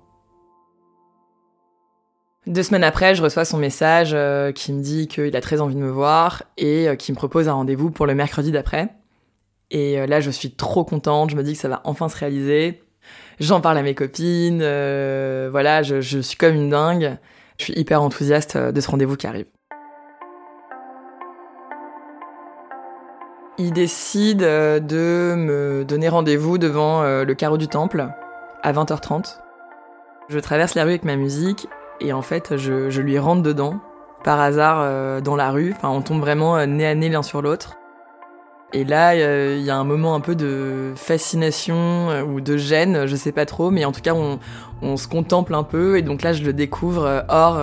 Deux 2.47 2.63
semaines 2.63 2.85
après, 2.85 3.15
je 3.15 3.23
reçois 3.23 3.47
son 3.47 3.57
message 3.57 4.11
euh, 4.13 4.53
qui 4.53 4.75
me 4.75 4.83
dit 4.83 5.09
qu'il 5.09 5.35
a 5.35 5.41
très 5.41 5.63
envie 5.63 5.75
de 5.75 5.81
me 5.81 5.91
voir 5.91 6.43
et 6.59 6.89
euh, 6.89 6.95
qui 6.95 7.11
me 7.11 7.17
propose 7.17 7.49
un 7.49 7.55
rendez-vous 7.55 7.91
pour 7.91 8.07
le 8.07 8.15
mercredi 8.15 8.53
d'après. 8.53 8.91
Et 9.71 9.99
euh, 9.99 10.07
là, 10.07 10.21
je 10.21 10.31
suis 10.31 10.51
trop 10.51 10.85
contente, 10.85 11.31
je 11.31 11.37
me 11.37 11.43
dis 11.43 11.55
que 11.55 11.59
ça 11.59 11.71
va 11.71 11.81
enfin 11.85 12.11
se 12.11 12.19
réaliser. 12.19 12.83
J'en 13.41 13.63
parle 13.63 13.79
à 13.79 13.83
mes 13.83 13.95
copines, 13.95 14.59
voilà, 14.59 15.83
je, 15.83 16.01
je, 16.01 16.19
suis 16.19 16.37
comme 16.37 16.55
une 16.55 16.69
dingue. 16.69 17.17
Je 17.59 17.65
suis 17.65 17.75
hyper 17.79 18.03
enthousiaste 18.03 18.57
de 18.57 18.81
ce 18.81 18.91
rendez-vous 18.91 19.17
qui 19.17 19.27
arrive. 19.27 19.47
Il 23.59 23.73
décide 23.73 24.39
de 24.39 25.35
me 25.37 25.85
donner 25.85 26.09
rendez-vous 26.09 26.59
devant 26.59 27.03
le 27.03 27.35
carreau 27.35 27.59
du 27.59 27.69
temple 27.69 28.09
à 28.63 28.73
20h30. 28.73 29.39
Je 30.29 30.39
traverse 30.39 30.75
la 30.75 30.85
rue 30.85 30.91
avec 30.91 31.05
ma 31.05 31.17
musique 31.17 31.69
et 32.01 32.13
en 32.13 32.23
fait, 32.23 32.57
je, 32.57 33.01
lui 33.01 33.19
rentre 33.19 33.43
dedans, 33.43 33.81
par 34.23 34.41
hasard, 34.41 34.79
euh, 34.81 35.21
dans 35.21 35.37
la 35.37 35.51
rue. 35.51 35.75
Enfin, 35.77 35.91
on 35.91 36.03
tombe 36.03 36.21
vraiment 36.21 36.57
euh, 36.57 36.67
nez 36.67 36.87
à 36.87 36.95
nez 36.95 37.09
l'un 37.09 37.23
sur 37.23 37.43
l'autre. 37.43 37.77
Et 38.73 38.85
là, 38.85 39.15
il 39.15 39.63
y 39.63 39.71
a 39.71 39.77
un 39.77 39.85
moment 39.85 40.17
un 40.17 40.21
peu 40.21 40.35
de 40.35 40.93
fascination 40.97 42.11
euh, 42.11 42.23
ou 42.25 42.41
de 42.41 42.57
gêne, 42.57 43.07
je 43.07 43.15
sais 43.15 43.31
pas 43.31 43.47
trop, 43.47 43.71
mais 43.71 43.85
en 43.85 43.93
tout 43.93 44.01
cas, 44.01 44.15
on, 44.15 44.41
on 44.83 44.97
se 44.97 45.07
contemple 45.07 45.55
un 45.55 45.63
peu. 45.63 45.97
Et 45.97 46.03
donc 46.03 46.23
là, 46.23 46.33
je 46.33 46.43
le 46.43 46.53
découvre 46.53 47.25
hors 47.29 47.61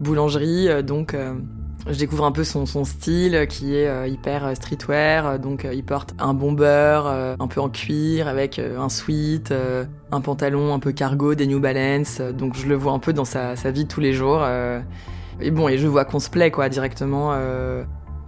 boulangerie, 0.00 0.82
donc 0.84 1.16
Je 1.88 1.98
découvre 1.98 2.24
un 2.24 2.32
peu 2.32 2.44
son, 2.44 2.66
style 2.84 3.46
qui 3.48 3.74
est 3.74 3.88
euh, 3.88 4.06
hyper 4.06 4.54
streetwear, 4.54 5.38
donc 5.38 5.66
il 5.72 5.82
porte 5.82 6.14
un 6.18 6.34
bomber 6.34 7.02
un 7.38 7.46
peu 7.46 7.60
en 7.60 7.68
cuir 7.68 8.28
avec 8.28 8.58
un 8.58 8.88
sweat, 8.88 9.52
un 10.12 10.20
pantalon 10.20 10.74
un 10.74 10.78
peu 10.78 10.92
cargo, 10.92 11.34
des 11.34 11.46
New 11.46 11.58
Balance, 11.58 12.20
donc 12.20 12.54
je 12.56 12.66
le 12.66 12.74
vois 12.74 12.92
un 12.92 12.98
peu 12.98 13.12
dans 13.12 13.24
sa, 13.24 13.54
vie 13.70 13.84
de 13.84 13.88
tous 13.88 14.00
les 14.00 14.12
jours. 14.12 14.46
et 15.40 15.50
bon, 15.50 15.68
et 15.68 15.78
je 15.78 15.86
vois 15.86 16.04
qu'on 16.04 16.20
se 16.20 16.30
plaît 16.30 16.50
quoi 16.50 16.68
directement. 16.68 17.34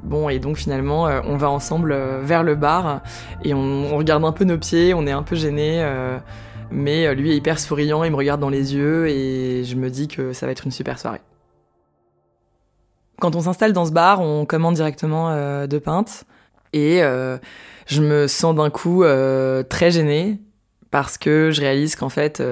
Bon, 0.03 0.29
et 0.29 0.39
donc 0.39 0.57
finalement, 0.57 1.05
on 1.25 1.37
va 1.37 1.51
ensemble 1.51 1.95
vers 2.23 2.43
le 2.43 2.55
bar 2.55 3.03
et 3.45 3.55
on, 3.55 3.93
on, 3.93 3.97
regarde 3.97 4.25
un 4.25 4.33
peu 4.33 4.45
nos 4.45 4.59
pieds, 4.59 4.95
on 4.95 5.07
est 5.07 5.13
un 5.13 5.23
peu 5.23 5.37
gênés. 5.37 5.87
Mais 6.71 7.15
lui 7.15 7.33
est 7.33 7.37
hyper 7.37 7.59
souriant, 7.59 8.03
il 8.03 8.11
me 8.11 8.17
regarde 8.17 8.41
dans 8.41 8.51
les 8.51 8.75
yeux 8.75 9.09
et 9.09 9.63
je 9.63 9.77
me 9.77 9.91
dis 9.91 10.09
que 10.09 10.33
ça 10.33 10.47
va 10.47 10.53
être 10.53 10.65
une 10.65 10.73
super 10.73 10.99
soirée. 10.99 11.21
Quand 13.21 13.37
on 13.37 13.41
s'installe 13.41 13.73
dans 13.73 13.85
ce 13.85 13.93
bar, 13.93 14.21
on 14.21 14.45
commande 14.47 14.75
directement 14.75 15.31
euh, 15.31 15.67
deux 15.67 15.81
pintes 15.81 16.25
et 16.73 17.03
euh, 17.03 17.39
je 17.87 18.03
me 18.03 18.27
sens 18.27 18.55
d'un 18.55 18.71
coup 18.71 19.05
euh, 19.05 19.63
très 19.63 19.91
gênée 19.91 20.39
parce 20.91 21.19
que 21.19 21.51
je 21.51 21.61
réalise 21.61 21.97
qu'en 21.97 22.09
fait, 22.09 22.43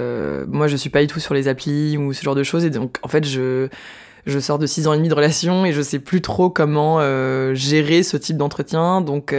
moi 0.48 0.66
je 0.66 0.76
suis 0.76 0.88
pas 0.88 1.00
du 1.02 1.06
tout 1.06 1.20
sur 1.20 1.34
les 1.34 1.48
applis 1.48 1.98
ou 1.98 2.12
ce 2.12 2.22
genre 2.22 2.34
de 2.34 2.42
choses 2.42 2.64
et 2.64 2.70
donc 2.70 2.96
en 3.02 3.08
fait 3.08 3.24
je 3.24 3.68
je 4.26 4.38
sors 4.38 4.58
de 4.58 4.66
six 4.66 4.86
ans 4.86 4.92
et 4.92 4.96
demi 4.96 5.08
de 5.08 5.14
relation 5.14 5.64
et 5.64 5.72
je 5.72 5.82
sais 5.82 5.98
plus 5.98 6.22
trop 6.22 6.50
comment 6.50 7.00
gérer 7.54 8.02
ce 8.02 8.16
type 8.16 8.38
d'entretien. 8.38 9.02
Donc 9.02 9.34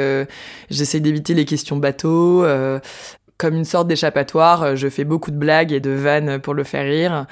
j'essaie 0.69 0.99
d'éviter 0.99 1.33
les 1.33 1.45
questions 1.45 1.77
bateaux. 1.77 2.45
comme 3.37 3.55
une 3.55 3.65
sorte 3.65 3.87
d'échappatoire, 3.87 4.75
je 4.75 4.87
fais 4.87 5.03
beaucoup 5.03 5.31
de 5.31 5.37
blagues 5.37 5.71
et 5.71 5.79
de 5.79 5.91
vannes 5.91 6.39
pour 6.39 6.53
le 6.53 6.63
faire 6.63 6.85
rire 6.85 7.25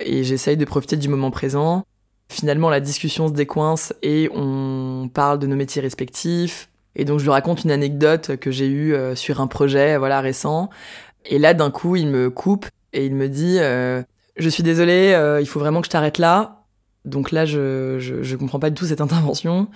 et 0.00 0.24
j'essaye 0.24 0.56
de 0.56 0.64
profiter 0.64 0.96
du 0.96 1.08
moment 1.08 1.30
présent. 1.30 1.84
Finalement, 2.28 2.70
la 2.70 2.80
discussion 2.80 3.28
se 3.28 3.32
décoince 3.32 3.92
et 4.02 4.30
on 4.34 5.10
parle 5.12 5.38
de 5.38 5.46
nos 5.46 5.56
métiers 5.56 5.82
respectifs. 5.82 6.70
Et 6.96 7.04
donc, 7.04 7.18
je 7.18 7.24
lui 7.24 7.30
raconte 7.30 7.64
une 7.64 7.70
anecdote 7.70 8.36
que 8.36 8.50
j'ai 8.50 8.66
eue 8.66 8.94
euh, 8.94 9.14
sur 9.14 9.40
un 9.40 9.46
projet, 9.46 9.96
voilà, 9.96 10.20
récent. 10.20 10.70
Et 11.24 11.38
là, 11.38 11.54
d'un 11.54 11.70
coup, 11.70 11.96
il 11.96 12.06
me 12.06 12.30
coupe 12.30 12.66
et 12.92 13.06
il 13.06 13.14
me 13.14 13.28
dit 13.28 13.58
euh, 13.60 14.02
Je 14.36 14.48
suis 14.48 14.62
désolé, 14.62 15.12
euh, 15.14 15.40
il 15.40 15.46
faut 15.46 15.60
vraiment 15.60 15.80
que 15.80 15.86
je 15.86 15.90
t'arrête 15.90 16.18
là. 16.18 16.64
Donc 17.04 17.32
là, 17.32 17.44
je, 17.44 17.98
je, 17.98 18.22
je, 18.22 18.36
comprends 18.36 18.60
pas 18.60 18.70
du 18.70 18.76
tout 18.76 18.86
cette 18.86 19.00
intervention. 19.00 19.68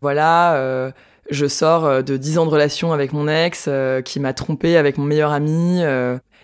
Voilà, 0.00 0.92
je 1.28 1.46
sors 1.46 2.02
de 2.02 2.16
10 2.16 2.38
ans 2.38 2.46
de 2.46 2.50
relation 2.50 2.94
avec 2.94 3.12
mon 3.12 3.28
ex 3.28 3.68
qui 4.06 4.18
m'a 4.18 4.32
trompé 4.32 4.78
avec 4.78 4.96
mon 4.96 5.04
meilleur 5.04 5.32
ami. 5.32 5.82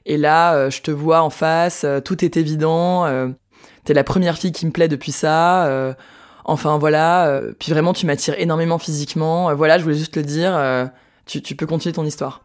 et 0.05 0.17
là, 0.19 0.69
je 0.69 0.83
te 0.83 0.91
vois 0.91 1.23
en 1.23 1.31
face, 1.31 1.87
tout 2.05 2.23
est 2.23 2.37
évident 2.37 3.07
t'es 3.87 3.95
la 3.95 4.05
première 4.05 4.37
fille 4.37 4.53
qui 4.53 4.67
me 4.67 4.73
plaît 4.73 4.89
depuis 4.89 5.13
ça. 5.13 5.67
Euh, 5.67 5.95
enfin 6.45 6.77
voilà, 6.77 7.29
euh, 7.29 7.53
puis 7.59 7.73
vraiment 7.73 7.95
tu 7.95 8.05
m'attires 8.05 8.35
énormément 8.37 8.79
physiquement. 8.79 9.49
Euh, 9.49 9.55
voilà, 9.55 9.79
je 9.79 9.85
voulais 9.85 9.97
juste 9.97 10.17
le 10.17 10.23
dire. 10.23 10.91
Tu, 11.25 11.41
peux 11.57 11.67
continuer 11.67 11.95
ton 11.95 12.05
histoire. 12.05 12.43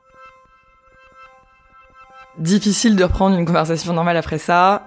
Difficile 2.38 2.96
de 2.96 3.04
reprendre 3.04 3.38
une 3.38 3.46
conversation 3.46 3.94
normale 3.94 4.18
après 4.18 4.38
ça. 4.38 4.86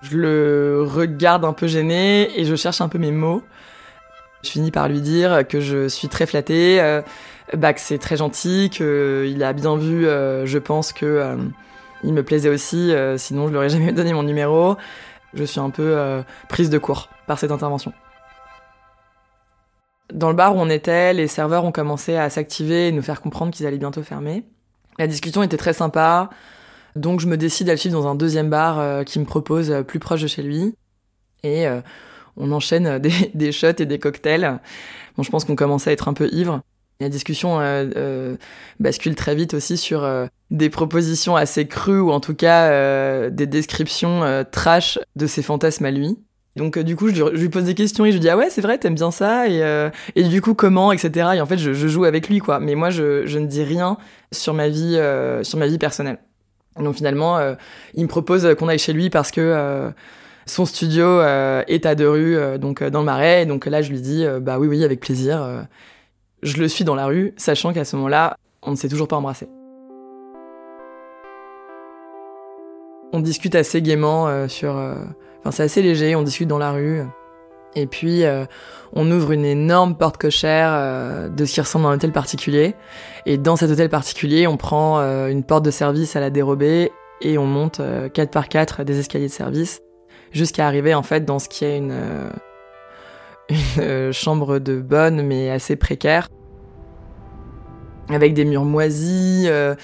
Je 0.00 0.16
le 0.16 0.84
regarde 0.88 1.44
un 1.44 1.52
peu 1.52 1.66
gêné 1.66 2.30
et 2.38 2.44
je 2.44 2.54
cherche 2.54 2.80
un 2.80 2.88
peu 2.88 2.98
mes 2.98 3.10
mots. 3.10 3.42
Je 4.42 4.50
finis 4.50 4.70
par 4.70 4.88
lui 4.88 5.00
dire 5.00 5.46
que 5.46 5.60
je 5.60 5.88
suis 5.88 6.08
très 6.08 6.26
flattée, 6.26 7.00
bah, 7.56 7.72
que 7.72 7.80
c'est 7.80 7.98
très 7.98 8.16
gentil, 8.16 8.70
qu'il 8.70 9.42
a 9.42 9.52
bien 9.52 9.76
vu, 9.76 10.04
je 10.04 10.58
pense 10.58 10.92
que 10.92 11.36
il 12.04 12.12
me 12.12 12.22
plaisait 12.22 12.48
aussi, 12.48 12.92
sinon 13.16 13.46
je 13.46 13.50
lui 13.50 13.56
aurais 13.56 13.68
jamais 13.68 13.92
donné 13.92 14.12
mon 14.12 14.22
numéro. 14.22 14.76
Je 15.34 15.44
suis 15.44 15.60
un 15.60 15.70
peu 15.70 15.96
euh, 15.96 16.22
prise 16.48 16.70
de 16.70 16.78
court 16.78 17.08
par 17.26 17.38
cette 17.38 17.50
intervention. 17.50 17.92
Dans 20.12 20.30
le 20.30 20.34
bar 20.34 20.56
où 20.56 20.58
on 20.58 20.70
était, 20.70 21.12
les 21.12 21.26
serveurs 21.26 21.64
ont 21.64 21.72
commencé 21.72 22.16
à 22.16 22.30
s'activer 22.30 22.88
et 22.88 22.92
nous 22.92 23.02
faire 23.02 23.20
comprendre 23.20 23.52
qu'ils 23.52 23.66
allaient 23.66 23.78
bientôt 23.78 24.02
fermer. 24.02 24.44
La 24.98 25.06
discussion 25.06 25.42
était 25.42 25.58
très 25.58 25.74
sympa, 25.74 26.30
donc 26.96 27.20
je 27.20 27.26
me 27.26 27.36
décide 27.36 27.68
à 27.68 27.72
le 27.72 27.76
suivre 27.76 28.00
dans 28.00 28.08
un 28.08 28.14
deuxième 28.14 28.48
bar 28.48 28.78
euh, 28.78 29.04
qui 29.04 29.18
me 29.18 29.26
propose 29.26 29.70
euh, 29.70 29.82
plus 29.82 29.98
proche 29.98 30.22
de 30.22 30.26
chez 30.26 30.42
lui. 30.42 30.74
Et 31.44 31.66
on 32.36 32.50
enchaîne 32.50 32.98
des, 33.34 33.52
shots 33.52 33.78
et 33.78 33.86
des 33.86 33.98
cocktails. 34.00 34.58
Bon, 35.16 35.22
je 35.22 35.30
pense 35.30 35.44
qu'on 35.44 35.54
commençait 35.54 35.90
à 35.90 35.92
être 35.92 36.08
un 36.08 36.14
peu 36.14 36.28
ivre. 36.32 36.62
La 37.00 37.08
discussion 37.08 37.60
euh, 37.60 37.88
euh, 37.94 38.36
bascule 38.80 39.14
très 39.14 39.36
vite 39.36 39.54
aussi 39.54 39.76
sur 39.76 40.02
euh, 40.02 40.26
des 40.50 40.68
propositions 40.68 41.36
assez 41.36 41.68
crues 41.68 42.00
ou 42.00 42.10
en 42.10 42.18
tout 42.18 42.34
cas 42.34 43.30
des 43.30 43.46
descriptions 43.46 44.44
trash 44.50 44.98
de 45.14 45.28
ses 45.28 45.42
fantasmes 45.42 45.84
à 45.84 45.92
lui. 45.92 46.18
Donc 46.56 46.76
du 46.76 46.96
coup, 46.96 47.14
je 47.14 47.22
lui, 47.22 47.48
pose 47.50 47.64
des 47.64 47.76
questions 47.76 48.04
et 48.04 48.08
je 48.08 48.14
lui 48.14 48.20
dis 48.20 48.28
ah 48.28 48.36
ouais 48.36 48.50
c'est 48.50 48.62
vrai 48.62 48.78
t'aimes 48.78 48.96
bien 48.96 49.12
ça 49.12 49.48
et, 49.48 49.90
et 50.16 50.24
du 50.24 50.42
coup 50.42 50.54
comment 50.54 50.90
etc. 50.90 51.30
Et 51.36 51.40
en 51.40 51.46
fait 51.46 51.58
je, 51.58 51.72
je, 51.72 51.86
joue 51.86 52.04
avec 52.04 52.28
lui 52.28 52.40
quoi. 52.40 52.58
Mais 52.58 52.74
moi 52.74 52.90
je, 52.90 53.24
je 53.26 53.38
ne 53.38 53.46
dis 53.46 53.62
rien 53.62 53.96
sur 54.32 54.54
ma 54.54 54.68
vie 54.68 55.00
sur 55.42 55.56
ma 55.56 55.68
vie 55.68 55.78
personnelle. 55.78 56.18
Donc 56.80 56.96
finalement 56.96 57.38
il 57.94 58.02
me 58.02 58.08
propose 58.08 58.56
qu'on 58.58 58.66
aille 58.66 58.80
chez 58.80 58.92
lui 58.92 59.08
parce 59.08 59.30
que 59.30 59.92
son 60.46 60.66
studio 60.66 61.22
est 61.22 61.86
à 61.86 61.94
deux 61.94 62.10
rues 62.10 62.58
donc 62.58 62.82
dans 62.82 63.00
le 63.00 63.06
Marais. 63.06 63.42
Et 63.42 63.46
donc 63.46 63.66
là 63.66 63.82
je 63.82 63.90
lui 63.90 64.00
dis 64.00 64.26
bah 64.40 64.58
oui 64.58 64.66
oui 64.66 64.82
avec 64.82 64.98
plaisir. 64.98 65.66
Je 66.42 66.56
le 66.58 66.68
suis 66.68 66.84
dans 66.84 66.94
la 66.94 67.06
rue, 67.06 67.34
sachant 67.36 67.72
qu'à 67.72 67.84
ce 67.84 67.96
moment-là, 67.96 68.36
on 68.62 68.70
ne 68.70 68.76
s'est 68.76 68.88
toujours 68.88 69.08
pas 69.08 69.16
embrassé. 69.16 69.48
On 73.12 73.20
discute 73.20 73.54
assez 73.56 73.82
gaiement 73.82 74.28
euh, 74.28 74.46
sur... 74.46 74.76
Euh, 74.76 74.94
enfin, 75.40 75.50
c'est 75.50 75.64
assez 75.64 75.82
léger, 75.82 76.14
on 76.14 76.22
discute 76.22 76.46
dans 76.46 76.58
la 76.58 76.70
rue. 76.70 77.02
Et 77.74 77.86
puis, 77.86 78.24
euh, 78.24 78.44
on 78.92 79.10
ouvre 79.10 79.32
une 79.32 79.44
énorme 79.44 79.96
porte 79.96 80.16
cochère 80.16 81.28
de 81.28 81.44
ce 81.44 81.54
qui 81.54 81.60
ressemble 81.60 81.86
à 81.86 81.88
un 81.88 81.94
hôtel 81.94 82.12
particulier. 82.12 82.76
Et 83.26 83.36
dans 83.36 83.56
cet 83.56 83.70
hôtel 83.70 83.88
particulier, 83.88 84.46
on 84.46 84.56
prend 84.56 84.98
une 85.26 85.42
porte 85.42 85.64
de 85.64 85.70
service 85.70 86.14
à 86.14 86.20
la 86.20 86.30
dérobée 86.30 86.92
et 87.20 87.36
on 87.36 87.46
monte 87.46 87.80
4 88.14 88.30
par 88.30 88.48
4 88.48 88.84
des 88.84 89.00
escaliers 89.00 89.26
de 89.26 89.32
service 89.32 89.82
jusqu'à 90.32 90.66
arriver 90.66 90.94
en 90.94 91.02
fait 91.02 91.24
dans 91.24 91.38
ce 91.38 91.48
qui 91.48 91.64
est 91.64 91.76
une 91.76 91.94
une 93.48 93.82
euh, 93.82 94.12
chambre 94.12 94.58
de 94.58 94.80
bonne 94.80 95.22
mais 95.22 95.50
assez 95.50 95.76
précaire 95.76 96.28
avec 98.10 98.32
des 98.32 98.46
murs 98.46 98.64
moisis, 98.64 99.44
euh, 99.48 99.74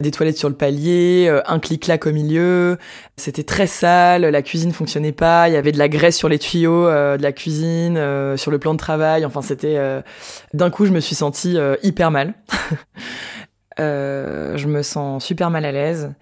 des 0.00 0.10
toilettes 0.10 0.38
sur 0.38 0.48
le 0.48 0.54
palier, 0.54 1.26
euh, 1.28 1.42
un 1.46 1.58
clic-clac 1.58 2.06
au 2.06 2.12
milieu. 2.12 2.78
C'était 3.18 3.42
très 3.42 3.66
sale, 3.66 4.22
la 4.22 4.40
cuisine 4.40 4.72
fonctionnait 4.72 5.12
pas, 5.12 5.50
il 5.50 5.52
y 5.52 5.56
avait 5.56 5.70
de 5.70 5.78
la 5.78 5.90
graisse 5.90 6.16
sur 6.16 6.30
les 6.30 6.38
tuyaux 6.38 6.86
de 6.88 7.22
la 7.22 7.32
cuisine, 7.32 7.98
sur 8.38 8.50
le 8.50 8.58
plan 8.58 8.72
de 8.72 8.78
travail. 8.78 9.26
Enfin, 9.26 9.42
c'était 9.42 9.78
d'un 10.54 10.70
coup, 10.70 10.86
je 10.86 10.92
me 10.92 11.00
suis 11.00 11.14
sentie 11.14 11.58
hyper 11.82 12.10
mal. 12.10 12.32
je 13.78 14.66
me 14.66 14.82
sens 14.82 15.22
super 15.22 15.50
mal 15.50 15.66
à 15.66 15.72
l'aise. 15.72 16.14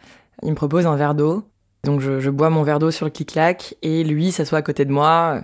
Il 0.43 0.51
me 0.51 0.57
propose 0.57 0.89
un 0.89 0.97
verre 0.97 1.15
d'eau, 1.15 1.45
donc 1.85 2.01
je, 2.01 2.21
je, 2.21 2.31
bois 2.31 2.51
mon 2.51 2.63
verre 2.63 2.79
d'eau 2.79 2.91
sur 2.91 3.07
le 3.07 3.11
clic-clac 3.11 3.77
et 3.83 4.05
lui 4.05 4.33
s'assoit 4.33 4.59
à 4.59 4.63
côté 4.63 4.85
de 4.85 4.93
moi 4.93 5.43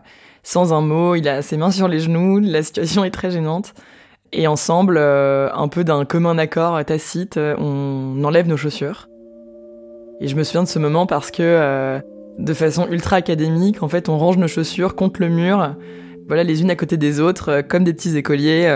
sans 0.49 0.73
un 0.73 0.81
mot, 0.81 1.15
il 1.15 1.29
a 1.29 1.43
ses 1.43 1.59
mains 1.59 1.71
sur 1.71 1.89
les 1.89 1.99
genoux, 1.99 2.39
la 2.39 2.63
situation 2.63 3.05
est 3.05 3.11
très 3.11 3.31
gênante. 3.31 3.75
Et 4.33 4.47
ensemble, 4.47 4.97
euh, 4.99 5.51
un 5.53 5.69
peu 5.69 5.85
d'un 5.85 6.07
commun 6.07 6.39
accord 6.39 6.83
tacite, 6.87 7.37
euh, 7.37 7.55
on 7.59 8.25
enlève 8.25 8.49
nos 8.49 8.57
chaussures. 8.57 9.09
Et 10.21 10.29
je 10.29 10.37
me 10.37 10.45
souviens 10.45 10.63
de 10.63 10.69
ce 10.69 10.79
moment 10.79 11.05
parce 11.05 11.31
que, 11.31 11.43
euh, 11.43 12.01
de 12.39 12.55
façon 12.55 12.89
ultra 12.91 13.17
académique, 13.17 13.83
en 13.83 13.89
fait, 13.89 14.09
on 14.09 14.17
range 14.17 14.39
nos 14.39 14.49
chaussures 14.49 14.97
contre 14.97 15.21
le 15.21 15.29
mur, 15.29 15.77
voilà, 16.29 16.45
les 16.45 16.63
unes 16.63 16.71
à 16.71 16.77
côté 16.77 16.97
des 16.97 17.21
autres, 17.21 17.63
comme 17.69 17.85
des 17.85 17.93
petits 17.93 18.17
écoliers 18.17 18.71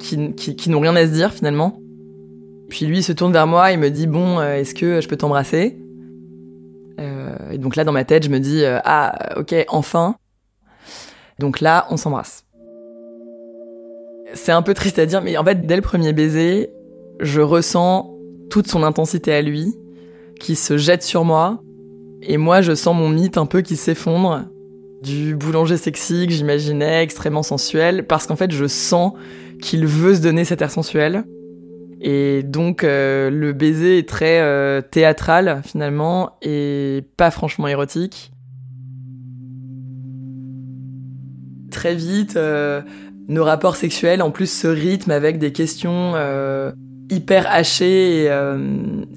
qui, 0.00 0.34
qui, 0.34 0.56
qui 0.56 0.70
n'ont 0.70 0.80
rien 0.80 0.96
à 0.96 1.06
se 1.06 1.12
dire 1.12 1.32
finalement. 1.32 1.78
Puis 2.68 2.86
lui 2.86 2.98
il 2.98 3.02
se 3.02 3.12
tourne 3.12 3.32
vers 3.32 3.46
moi 3.46 3.70
et 3.70 3.76
me 3.76 3.90
dit 3.90 4.06
bon, 4.06 4.40
est-ce 4.40 4.74
que 4.74 5.00
je 5.00 5.08
peux 5.08 5.16
t'embrasser? 5.16 5.81
Et 7.52 7.58
donc 7.58 7.76
là, 7.76 7.84
dans 7.84 7.92
ma 7.92 8.04
tête, 8.04 8.24
je 8.24 8.30
me 8.30 8.40
dis 8.40 8.64
ah, 8.66 9.38
ok, 9.38 9.54
enfin. 9.68 10.16
Donc 11.38 11.60
là, 11.60 11.86
on 11.90 11.96
s'embrasse. 11.96 12.44
C'est 14.34 14.52
un 14.52 14.62
peu 14.62 14.74
triste 14.74 14.98
à 14.98 15.06
dire, 15.06 15.22
mais 15.22 15.36
en 15.36 15.44
fait, 15.44 15.66
dès 15.66 15.76
le 15.76 15.82
premier 15.82 16.12
baiser, 16.12 16.70
je 17.20 17.40
ressens 17.40 18.10
toute 18.50 18.68
son 18.68 18.82
intensité 18.82 19.32
à 19.32 19.42
lui, 19.42 19.74
qui 20.40 20.56
se 20.56 20.76
jette 20.76 21.02
sur 21.02 21.24
moi, 21.24 21.62
et 22.22 22.36
moi, 22.36 22.60
je 22.60 22.74
sens 22.74 22.94
mon 22.94 23.08
mythe 23.08 23.36
un 23.36 23.46
peu 23.46 23.62
qui 23.62 23.76
s'effondre, 23.76 24.44
du 25.02 25.34
boulanger 25.34 25.76
sexy 25.76 26.26
que 26.26 26.32
j'imaginais, 26.32 27.02
extrêmement 27.02 27.42
sensuel, 27.42 28.06
parce 28.06 28.26
qu'en 28.26 28.36
fait, 28.36 28.52
je 28.52 28.66
sens 28.66 29.12
qu'il 29.60 29.86
veut 29.86 30.14
se 30.14 30.20
donner 30.20 30.44
cet 30.44 30.62
air 30.62 30.70
sensuel. 30.70 31.24
Et 32.04 32.42
donc, 32.42 32.82
euh, 32.82 33.30
le 33.30 33.52
baiser 33.52 33.98
est 33.98 34.08
très 34.08 34.40
euh, 34.40 34.82
théâtral, 34.82 35.62
finalement, 35.64 36.36
et 36.42 37.04
pas 37.16 37.30
franchement 37.30 37.68
érotique. 37.68 38.32
très 41.72 41.94
vite, 41.96 42.36
euh, 42.36 42.82
nos 43.28 43.44
rapports 43.44 43.76
sexuels 43.76 44.22
en 44.22 44.30
plus 44.30 44.50
se 44.50 44.66
rythment 44.66 45.14
avec 45.14 45.38
des 45.38 45.52
questions 45.52 46.14
hyper 47.12 47.46
haché 47.50 48.22
et 48.22 48.30
euh, 48.30 48.56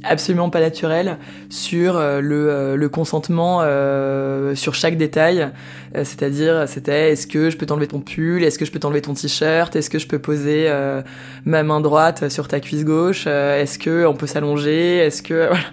absolument 0.03 0.50
pas 0.50 0.59
naturel 0.59 1.17
sur 1.50 1.95
euh, 1.95 2.19
le, 2.19 2.50
euh, 2.50 2.75
le, 2.75 2.89
consentement 2.89 3.62
sur 4.55 4.75
chaque 4.75 4.97
détail. 4.97 5.50
C'est-à-dire, 5.93 6.67
c'était 6.67 7.12
est-ce 7.12 7.25
que 7.25 7.50
je 7.50 7.57
peux 7.57 7.65
t'enlever 7.65 7.88
ton 7.88 8.01
pull, 8.01 8.43
est-ce 8.43 8.59
que 8.59 8.65
je 8.65 8.71
peux 8.71 8.79
t'enlever 8.79 9.01
ton 9.01 9.13
t-shirt, 9.13 9.75
est-ce 9.75 9.89
que 9.89 9.97
je 9.97 10.07
peux 10.07 10.19
poser 10.19 10.69
ma 11.45 11.63
main 11.63 11.79
droite 11.79 12.29
sur 12.29 12.47
ta 12.47 12.59
cuisse 12.59 12.83
gauche, 12.83 13.27
est-ce 13.27 13.79
que 13.79 14.05
on 14.05 14.13
peut 14.13 14.27
s'allonger, 14.27 14.97
est-ce 14.97 15.24
que 15.24 15.47
voilà. 15.47 15.63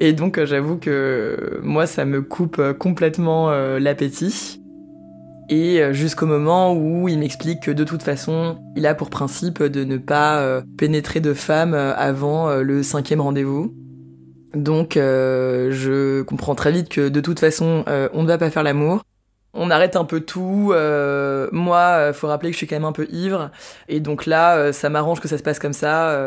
Et 0.00 0.12
donc, 0.12 0.42
j'avoue 0.44 0.76
que 0.76 1.60
moi, 1.62 1.86
ça 1.86 2.04
me 2.04 2.22
coupe 2.22 2.62
complètement 2.78 3.50
l'appétit 3.78 4.60
et 5.48 5.80
euh, 5.80 5.92
jusqu'au 5.92 6.26
moment 6.26 6.74
où 6.74 7.08
il 7.08 7.18
m'explique 7.18 7.60
que 7.60 7.70
de 7.70 7.84
toute 7.84 8.02
façon, 8.02 8.58
il 8.74 8.86
a 8.86 8.94
pour 8.94 9.10
principe 9.10 9.62
de 9.62 9.84
ne 9.84 9.96
pas 9.96 10.40
euh, 10.40 10.62
pénétrer 10.76 11.20
de 11.20 11.34
femmes 11.34 11.74
euh, 11.74 11.94
avant 11.96 12.54
le 12.56 12.82
cinquième 12.82 13.20
rendez-vous. 13.20 13.74
Donc 14.54 14.94
je 14.94 16.22
comprends 16.22 16.54
très 16.54 16.72
vite 16.72 16.88
que 16.88 17.08
de 17.08 17.20
toute 17.20 17.40
façon, 17.40 17.84
on 17.86 18.22
ne 18.22 18.26
va 18.26 18.38
pas 18.38 18.48
faire 18.48 18.62
l'amour. 18.62 19.02
On 19.52 19.70
arrête 19.70 19.96
un 19.96 20.04
peu 20.04 20.20
tout. 20.20 20.72
moi, 21.52 22.12
faut 22.14 22.26
rappeler 22.26 22.50
que 22.50 22.54
je 22.54 22.58
suis 22.58 22.66
quand 22.66 22.76
même 22.76 22.86
un 22.86 22.92
peu 22.92 23.06
ivre, 23.10 23.50
et 23.88 24.00
donc 24.00 24.24
là, 24.24 24.72
ça 24.72 24.88
m'arrange 24.88 25.20
que 25.20 25.28
ça 25.28 25.36
se 25.36 25.42
passe 25.42 25.58
comme 25.58 25.74
ça. 25.74 26.18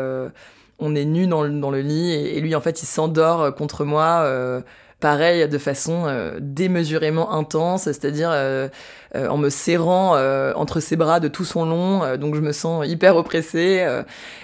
on 0.78 0.94
est 0.94 1.04
nus 1.04 1.26
dans 1.26 1.42
le, 1.42 1.80
lit, 1.80 2.12
et, 2.12 2.40
lui, 2.40 2.54
en 2.54 2.60
fait, 2.60 2.82
il 2.84 2.86
s'endort 2.86 3.52
contre 3.56 3.84
moi 3.84 4.62
pareil 5.00 5.48
de 5.48 5.58
façon 5.58 6.04
euh, 6.06 6.38
démesurément 6.40 7.32
intense, 7.32 7.84
c'est-à-dire 7.84 8.30
euh, 8.32 8.68
euh, 9.16 9.28
en 9.28 9.38
me 9.38 9.48
serrant 9.48 10.14
entre 10.54 10.80
ses 10.80 10.96
bras 10.96 11.18
de 11.20 11.28
tout 11.28 11.44
son 11.44 11.64
long, 11.64 12.16
donc 12.16 12.34
je 12.34 12.40
me 12.40 12.52
sens 12.52 12.86
hyper 12.86 13.16
oppressée 13.16 13.84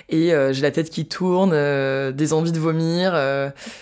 et 0.09 0.31
j'ai 0.51 0.63
la 0.63 0.71
tête 0.71 0.91
qui 0.91 1.07
tourne, 1.07 1.51
des 2.13 2.33
envies 2.33 2.53
de 2.53 2.59
vomir, 2.59 3.13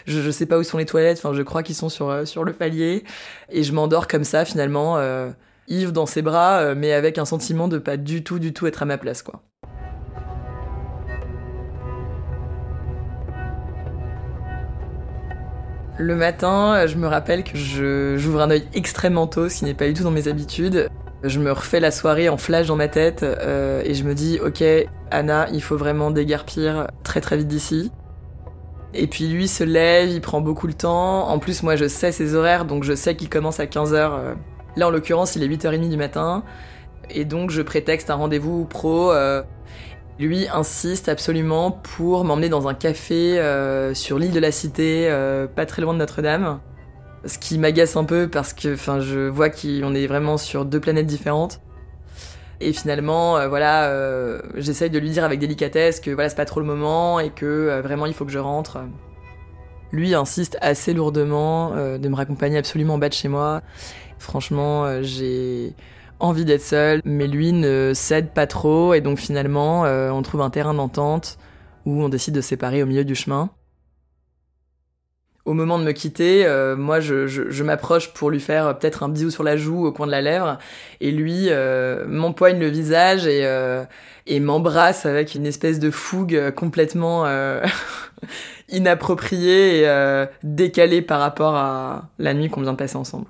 je, 0.07 0.21
je 0.21 0.31
sais 0.31 0.47
pas 0.47 0.59
où 0.59 0.63
sont 0.63 0.79
les 0.79 0.87
toilettes, 0.87 1.19
enfin 1.19 1.33
je 1.35 1.43
crois 1.43 1.63
qu'ils 1.63 1.75
sont 1.75 1.89
sur 1.89 2.27
sur 2.27 2.45
le 2.45 2.53
palier 2.53 3.05
et 3.51 3.63
je 3.63 3.73
m'endors 3.73 4.09
comme 4.09 4.25
ça 4.25 4.45
finalement. 4.45 4.99
Yves 5.67 5.93
dans 5.93 6.05
ses 6.05 6.21
bras, 6.21 6.75
mais 6.75 6.93
avec 6.93 7.17
un 7.17 7.25
sentiment 7.25 7.69
de 7.69 7.79
pas 7.79 7.97
du 7.97 8.23
tout, 8.23 8.39
du 8.39 8.53
tout 8.53 8.67
être 8.67 8.83
à 8.83 8.85
ma 8.85 8.99
place, 8.99 9.23
quoi. 9.23 9.43
Le 15.97 16.17
matin, 16.17 16.87
je 16.87 16.97
me 16.97 17.07
rappelle 17.07 17.45
que 17.45 17.57
j'ouvre 17.57 18.41
un 18.41 18.51
œil 18.51 18.67
extrêmement 18.75 19.29
tôt, 19.29 19.49
ce 19.49 19.59
qui 19.59 19.65
n'est 19.65 19.75
pas 19.75 19.87
du 19.87 19.95
tout 19.95 20.03
dans 20.03 20.11
mes 20.11 20.27
habitudes. 20.27 20.89
Je 21.23 21.39
me 21.39 21.53
refais 21.53 21.79
la 21.79 21.93
soirée 21.93 22.29
en 22.29 22.37
flash 22.37 22.67
dans 22.67 22.77
ma 22.77 22.89
tête 22.89 23.23
euh, 23.23 23.81
et 23.85 23.95
je 23.95 24.05
me 24.05 24.13
dis 24.13 24.39
ok 24.45 24.63
Anna, 25.11 25.47
il 25.53 25.63
faut 25.63 25.77
vraiment 25.77 26.11
déguerpir 26.11 26.89
très 27.03 27.21
très 27.21 27.37
vite 27.37 27.49
d'ici. 27.49 27.93
Et 28.93 29.07
puis 29.07 29.29
lui 29.29 29.49
se 29.49 29.65
lève, 29.65 30.11
il 30.11 30.21
prend 30.21 30.41
beaucoup 30.41 30.67
le 30.67 30.75
temps. 30.75 31.29
En 31.29 31.39
plus 31.39 31.63
moi 31.63 31.77
je 31.77 31.89
sais 31.89 32.13
ses 32.13 32.35
horaires 32.35 32.65
donc 32.65 32.85
je 32.85 32.95
sais 32.95 33.15
qu'il 33.15 33.31
commence 33.31 33.61
à 33.61 33.65
15h. 33.65 33.95
Euh. 33.95 34.35
Là 34.77 34.89
en 34.89 34.91
l'occurrence 34.91 35.37
il 35.37 35.43
est 35.45 35.49
8h30 35.49 35.89
du 35.89 35.97
matin. 35.97 36.43
Et 37.09 37.25
donc 37.25 37.51
je 37.51 37.63
prétexte 37.63 38.11
un 38.11 38.17
rendez-vous 38.17 38.65
pro. 38.67 39.13
Euh, 39.13 39.43
lui 40.19 40.47
insiste 40.49 41.09
absolument 41.09 41.71
pour 41.71 42.25
m'emmener 42.25 42.49
dans 42.49 42.69
un 42.69 42.75
café 42.75 43.39
euh, 43.39 43.95
sur 43.95 44.19
l'île 44.19 44.33
de 44.33 44.41
la 44.41 44.53
Cité, 44.53 45.09
euh, 45.09 45.47
pas 45.47 45.67
très 45.67 45.83
loin 45.83 45.93
de 45.93 45.99
Notre-Dame. 45.99 46.61
Ce 47.25 47.39
qui 47.39 47.59
m'agace 47.59 47.97
un 47.97 48.05
peu 48.05 48.29
parce 48.29 48.53
que 48.53 48.75
enfin, 48.75 49.01
je 49.01 49.29
vois 49.29 49.49
qu'on 49.49 49.95
est 49.95 50.07
vraiment 50.07 50.37
sur 50.37 50.65
deux 50.65 50.81
planètes 50.81 51.07
différentes. 51.07 51.61
Et 52.61 52.73
finalement, 52.73 53.37
euh, 53.39 53.49
voilà, 53.49 53.91
j'essaye 54.57 54.91
de 54.91 54.99
lui 54.99 55.11
dire 55.11 55.25
avec 55.25 55.41
délicatesse 55.41 56.01
que 56.01 56.11
voilà, 56.11 56.29
c'est 56.29 56.37
pas 56.37 56.45
trop 56.45 56.61
le 56.61 56.67
moment 56.67 57.19
et 57.19 57.31
que 57.31 57.81
vraiment 57.83 58.07
il 58.07 58.15
faut 58.15 58.25
que 58.25 58.31
je 58.31 58.39
rentre. 58.39 58.79
Lui 59.91 60.15
insiste 60.15 60.59
assez 60.61 60.93
lourdement 60.93 61.71
de 61.71 62.09
me 62.09 62.15
raccompagner 62.15 62.59
absolument 62.59 62.95
en 62.95 62.99
bas 62.99 63.09
de 63.09 63.15
chez 63.15 63.29
moi. 63.29 63.63
Franchement, 64.19 65.03
j'ai 65.03 65.75
envie 66.21 66.45
d'être 66.45 66.63
seul, 66.63 67.01
mais 67.05 67.27
lui 67.27 67.53
ne 67.53 67.93
cède 67.95 68.31
pas 68.31 68.47
trop, 68.47 68.95
et 68.95 69.01
donc 69.01 69.19
finalement, 69.19 69.85
euh, 69.85 70.11
on 70.11 70.23
trouve 70.23 70.41
un 70.41 70.51
terrain 70.51 70.75
d'entente 70.75 71.39
où 71.87 72.03
on 72.03 72.09
décide 72.09 72.35
de 72.35 72.41
séparer 72.41 72.83
au 72.83 72.87
milieu 72.87 73.05
du 73.05 73.15
chemin. 73.15 73.51
Au 75.45 75.53
moment 75.53 75.79
de 75.79 75.85
me 75.85 75.93
quitter, 75.93 76.47
euh, 76.47 76.75
moi 76.75 77.01
je, 77.01 77.63
m'approche 77.63 78.15
pour 78.15 78.31
lui 78.31 78.41
faire 78.41 78.79
peut-être 78.79 79.03
un 79.03 79.11
bisou 79.11 79.31
sur 79.31 79.43
la 79.43 79.59
joue 79.59 79.85
au 79.85 79.93
coin 79.93 80.07
de 80.07 80.11
la 80.11 80.23
lèvre, 80.23 80.59
et 81.03 81.11
lui 81.11 81.49
euh, 81.51 82.07
m'empoigne 82.07 82.59
le 82.59 82.69
visage 82.69 83.27
et, 83.27 83.47
et 84.27 84.41
m'embrasse 84.41 85.05
avec 85.05 85.35
une 85.35 85.45
espèce 85.45 85.79
de 85.79 85.91
fougue 85.91 86.53
complètement 86.53 87.27
inappropriée 88.71 89.83
et 89.83 90.27
décalée 90.43 91.03
par 91.03 91.21
rapport 91.21 91.55
à 91.55 92.09
la 92.19 92.33
nuit 92.33 92.49
qu'on 92.49 92.63
vient 92.63 92.73
de 92.73 92.79
passer 92.79 92.97
ensemble. 92.97 93.27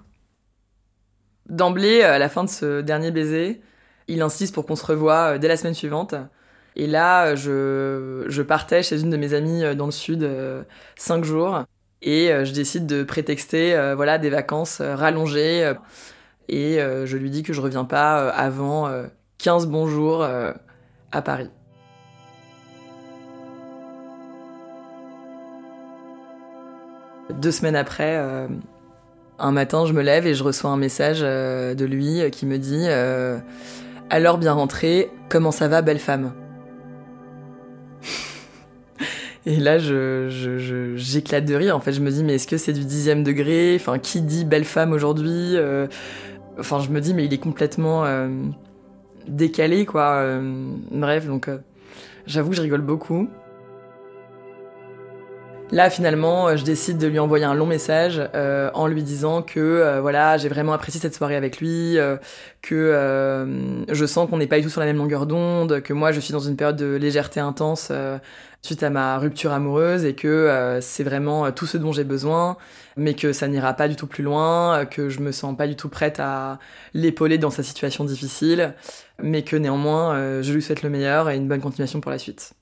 D'emblée, 1.49 2.03
à 2.03 2.19
la 2.19 2.29
fin 2.29 2.45
de 2.45 2.49
ce 2.49 2.81
dernier 2.81 3.11
baiser, 3.11 3.61
il 4.09 4.23
insiste 4.23 4.55
pour 4.55 4.67
qu'on 4.67 4.77
se 4.77 4.87
revoie 4.87 5.35
euh, 5.35 5.39
dès 5.39 5.49
la 5.49 5.57
semaine 5.57 5.75
suivante. 5.75 6.15
Et 6.77 6.87
là, 6.87 7.35
je, 7.35 8.25
je 8.29 8.43
partais 8.43 8.83
chez 8.83 9.01
une 9.01 9.11
de 9.11 9.17
mes 9.17 9.35
amies 9.35 9.63
euh, 9.63 9.75
dans 9.75 9.87
le 9.87 9.93
sud 9.93 10.23
euh, 10.23 10.63
cinq 10.97 11.25
jours. 11.25 11.65
Et 12.03 12.29
je 12.45 12.53
décide 12.53 12.85
de 12.85 13.03
prétexter 13.03 13.95
voilà, 13.97 14.19
des 14.19 14.29
vacances 14.29 14.83
rallongées. 14.83 15.73
Et 16.51 16.77
je 16.77 17.17
lui 17.17 17.31
dis 17.31 17.43
que 17.43 17.55
je 17.55 17.63
reviens 17.63 17.87
pas 17.87 18.29
avant 18.29 18.93
15 19.39 19.67
bons 19.69 19.87
jours 19.87 20.23
à 20.23 21.23
Paris. 21.23 21.49
Deux 27.31 27.53
semaines 27.53 27.75
après, 27.75 28.49
un 29.39 29.53
matin, 29.53 29.87
je 29.87 29.93
me 29.93 30.03
lève 30.03 30.27
et 30.27 30.35
je 30.35 30.45
reçois 30.45 30.71
un 30.71 30.77
message 30.77 31.21
euh, 31.23 31.75
de 31.75 31.85
lui 31.85 32.21
euh, 32.21 32.31
qui 32.31 32.47
me 32.47 32.59
dit 32.59 32.87
euh, 32.89 33.39
Alors 34.11 34.39
bien 34.39 34.53
rentré, 34.53 35.11
comment 35.29 35.51
ça 35.51 35.69
va, 35.69 35.83
belle 35.83 35.99
femme? 35.99 36.33
Et 39.47 39.57
là, 39.57 39.79
je, 39.79 40.95
j'éclate 40.97 41.45
de 41.45 41.55
rire. 41.55 41.77
En 41.77 41.81
fait, 41.81 41.93
je 41.93 42.01
me 42.01 42.11
dis 42.11 42.25
Mais 42.25 42.37
est-ce 42.37 42.47
que 42.47 42.57
c'est 42.57 42.73
du 42.73 42.85
dixième 42.85 43.23
degré? 43.23 43.77
Enfin, 43.79 43.99
qui 43.99 44.23
dit 44.23 44.45
belle 44.45 44.65
femme 44.65 44.93
aujourd'hui 44.93 45.57
Enfin, 46.59 46.81
je 46.81 46.89
me 46.89 47.01
dis 47.01 47.13
Mais 47.13 47.27
il 47.27 47.35
est 47.35 47.39
complètement 47.39 48.07
décalé, 49.29 49.85
quoi. 49.85 50.25
bref, 50.91 51.27
donc 51.27 51.51
j'avoue 52.27 52.51
que 52.51 52.57
je 52.57 52.63
rigole 52.63 52.81
beaucoup. 52.81 53.29
Là, 55.75 55.91
finalement, 55.91 56.47
euh, 56.47 56.57
je 56.57 56.63
décide 56.63 56.99
de 56.99 57.09
lui 57.09 57.19
envoyer 57.19 57.45
un 57.45 57.55
long 57.55 57.67
message 57.67 58.23
euh, 58.37 58.71
en 58.75 58.87
lui 58.87 59.03
disant 59.03 59.43
que 59.43 59.59
euh, 59.59 60.01
voilà, 60.01 60.37
j'ai 60.37 60.49
vraiment 60.49 60.73
apprécié 60.73 61.01
cette 61.01 61.17
soirée 61.17 61.35
avec 61.35 61.59
lui, 61.59 61.99
que 62.63 63.85
je 63.91 64.07
sens 64.07 64.31
qu'on 64.31 64.37
n'est 64.39 64.47
pas 64.47 64.59
du 64.59 64.63
tout 64.63 64.69
sur 64.71 64.79
la 64.79 64.87
même 64.87 64.99
longueur 64.99 65.27
d'onde, 65.27 65.81
que 65.81 65.93
moi 65.93 66.13
je 66.13 66.21
suis 66.21 66.31
dans 66.31 66.39
une 66.39 66.55
période 66.55 66.77
de 66.77 66.95
légèreté 66.95 67.41
intense 67.41 67.91
suite 68.63 68.85
à 68.85 68.91
ma 68.91 69.19
rupture 69.19 69.53
amoureuse 69.53 70.05
et 70.05 70.15
que 70.15 70.79
c'est 70.81 71.03
vraiment 71.03 71.51
tout 71.51 71.67
ce 71.67 71.77
dont 71.77 71.93
j'ai 71.93 72.05
besoin, 72.05 72.57
mais 72.97 73.15
que 73.15 73.33
ça 73.33 73.49
n'ira 73.49 73.75
pas 73.75 73.89
du 73.89 73.97
tout 73.97 74.07
plus 74.07 74.23
loin, 74.23 74.87
que 74.87 75.09
je 75.09 75.19
me 75.19 75.33
sens 75.33 75.57
pas 75.57 75.67
du 75.67 75.75
tout 75.75 75.89
prête 75.89 76.21
à 76.21 76.61
l'épauler 76.95 77.37
dans 77.37 77.51
sa 77.51 77.65
situation 77.65 78.05
difficile, 78.05 78.75
mais 79.21 79.43
que 79.43 79.57
néanmoins 79.57 80.41
je 80.41 80.53
lui 80.53 80.63
souhaite 80.63 80.83
le 80.83 80.91
meilleur 80.91 81.29
et 81.31 81.37
une 81.37 81.49
bonne 81.49 81.61
continuation 81.61 82.01
pour 82.01 82.13
la 82.13 82.19
suite. 82.19 82.55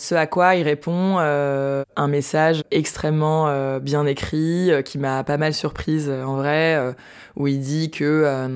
Ce 0.00 0.14
à 0.14 0.26
quoi 0.26 0.54
il 0.54 0.62
répond 0.62 1.16
euh, 1.18 1.82
un 1.94 2.08
message 2.08 2.62
extrêmement 2.70 3.48
euh, 3.48 3.80
bien 3.80 4.06
écrit, 4.06 4.70
euh, 4.70 4.80
qui 4.80 4.96
m'a 4.96 5.22
pas 5.24 5.36
mal 5.36 5.52
surprise 5.52 6.08
en 6.08 6.36
vrai, 6.36 6.94
où 7.36 7.46
il 7.46 7.60
dit 7.60 7.90
que 7.90 8.48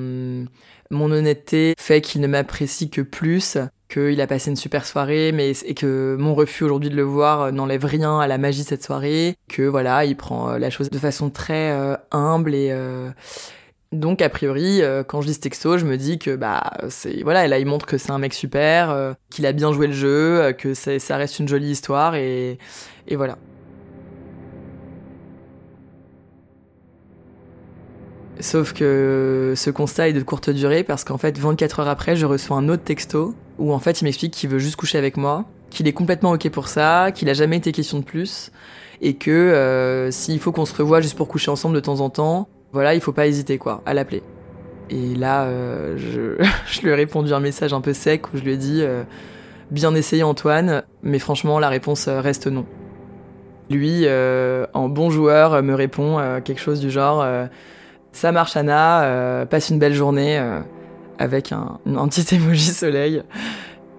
mon 0.89 1.11
honnêteté 1.11 1.75
fait 1.77 2.01
qu'il 2.01 2.21
ne 2.21 2.27
m'apprécie 2.27 2.89
que 2.89 3.01
plus, 3.01 3.59
qu'il 3.89 4.19
a 4.21 4.25
passé 4.25 4.49
une 4.49 4.55
super 4.55 4.87
soirée, 4.87 5.31
mais 5.33 5.51
et 5.51 5.75
que 5.75 6.15
mon 6.17 6.33
refus 6.33 6.63
aujourd'hui 6.63 6.89
de 6.89 6.95
le 6.95 7.03
voir 7.03 7.51
n'enlève 7.51 7.85
rien 7.85 8.19
à 8.19 8.25
la 8.25 8.39
magie 8.39 8.63
de 8.63 8.67
cette 8.67 8.83
soirée, 8.83 9.35
que 9.47 9.61
voilà, 9.61 10.03
il 10.03 10.17
prend 10.17 10.57
la 10.57 10.71
chose 10.71 10.89
de 10.89 10.97
façon 10.97 11.29
très 11.29 11.71
humble 12.09 12.55
et 12.55 12.75
donc 13.91 14.21
a 14.21 14.29
priori, 14.29 14.81
euh, 14.81 15.03
quand 15.03 15.21
je 15.21 15.27
lis 15.27 15.35
ce 15.35 15.39
texto, 15.39 15.77
je 15.77 15.85
me 15.85 15.97
dis 15.97 16.19
que 16.19 16.35
bah 16.35 16.71
c'est 16.89 17.23
voilà, 17.23 17.47
là 17.47 17.59
il 17.59 17.65
montre 17.65 17.85
que 17.85 17.97
c'est 17.97 18.11
un 18.11 18.17
mec 18.17 18.33
super, 18.33 18.89
euh, 18.89 19.13
qu'il 19.29 19.45
a 19.45 19.51
bien 19.51 19.71
joué 19.71 19.87
le 19.87 19.93
jeu, 19.93 20.41
euh, 20.41 20.53
que 20.53 20.73
ça 20.73 21.17
reste 21.17 21.39
une 21.39 21.47
jolie 21.47 21.71
histoire 21.71 22.15
et, 22.15 22.57
voilà. 23.11 23.37
Sauf 28.41 28.73
que 28.73 29.53
ce 29.55 29.69
constat 29.69 30.09
est 30.09 30.13
de 30.13 30.21
courte 30.21 30.49
durée 30.49 30.83
parce 30.83 31.05
qu'en 31.05 31.17
fait 31.17 31.37
24 31.37 31.79
heures 31.79 31.87
après, 31.87 32.17
je 32.17 32.25
reçois 32.25 32.57
un 32.57 32.67
autre 32.67 32.83
texto 32.83 33.33
où 33.59 33.71
en 33.71 33.79
fait 33.79 34.01
il 34.01 34.03
m'explique 34.03 34.33
qu'il 34.33 34.49
veut 34.49 34.59
juste 34.59 34.75
coucher 34.75 34.97
avec 34.97 35.15
moi, 35.15 35.45
qu'il 35.69 35.87
est 35.87 35.93
complètement 35.93 36.31
ok 36.31 36.49
pour 36.49 36.67
ça, 36.67 37.11
qu'il 37.13 37.29
a 37.29 37.33
jamais 37.33 37.57
été 37.57 37.71
question 37.71 37.99
de 37.99 38.03
plus 38.03 38.51
et 39.01 39.15
que 39.15 40.09
s'il 40.11 40.39
faut 40.39 40.51
qu'on 40.51 40.65
se 40.65 40.75
revoie 40.75 40.99
juste 40.99 41.15
pour 41.15 41.29
coucher 41.29 41.49
ensemble 41.49 41.75
de 41.75 41.79
temps 41.79 42.01
en 42.01 42.09
temps, 42.09 42.49
voilà, 42.75 42.93
il 42.93 43.01
faut 43.01 43.11
pas 43.11 43.27
hésiter 43.27 43.57
quoi, 43.57 43.81
à 43.85 43.93
l'appeler. 43.93 44.21
Et 44.89 45.15
là, 45.15 45.47
je, 45.95 46.35
je, 46.67 46.81
lui 46.81 46.89
ai 46.89 46.93
répondu 46.93 47.33
un 47.33 47.39
message 47.39 47.73
un 47.73 47.81
peu 47.81 47.93
sec 47.93 48.31
où 48.33 48.37
je 48.37 48.43
lui 48.43 48.51
ai 48.51 48.57
dit 48.57 48.83
Bien 49.71 49.95
essayé 49.95 50.21
Antoine, 50.21 50.83
mais 51.01 51.17
franchement 51.17 51.57
la 51.57 51.69
réponse 51.69 52.07
reste 52.07 52.47
non. 52.47 52.65
Lui, 53.71 54.05
en 54.73 54.89
bon 54.89 55.09
joueur, 55.09 55.63
me 55.63 55.73
répond 55.73 56.19
quelque 56.43 56.61
chose 56.61 56.79
du 56.79 56.91
genre 56.91 57.25
Ça 58.11 58.31
marche 58.31 58.55
Anna, 58.55 59.47
passe 59.49 59.69
une 59.69 59.79
belle 59.79 59.95
journée 59.95 60.39
avec 61.17 61.51
un, 61.51 61.79
un 61.85 62.07
petit 62.07 62.35
emoji 62.35 62.71
soleil. 62.71 63.23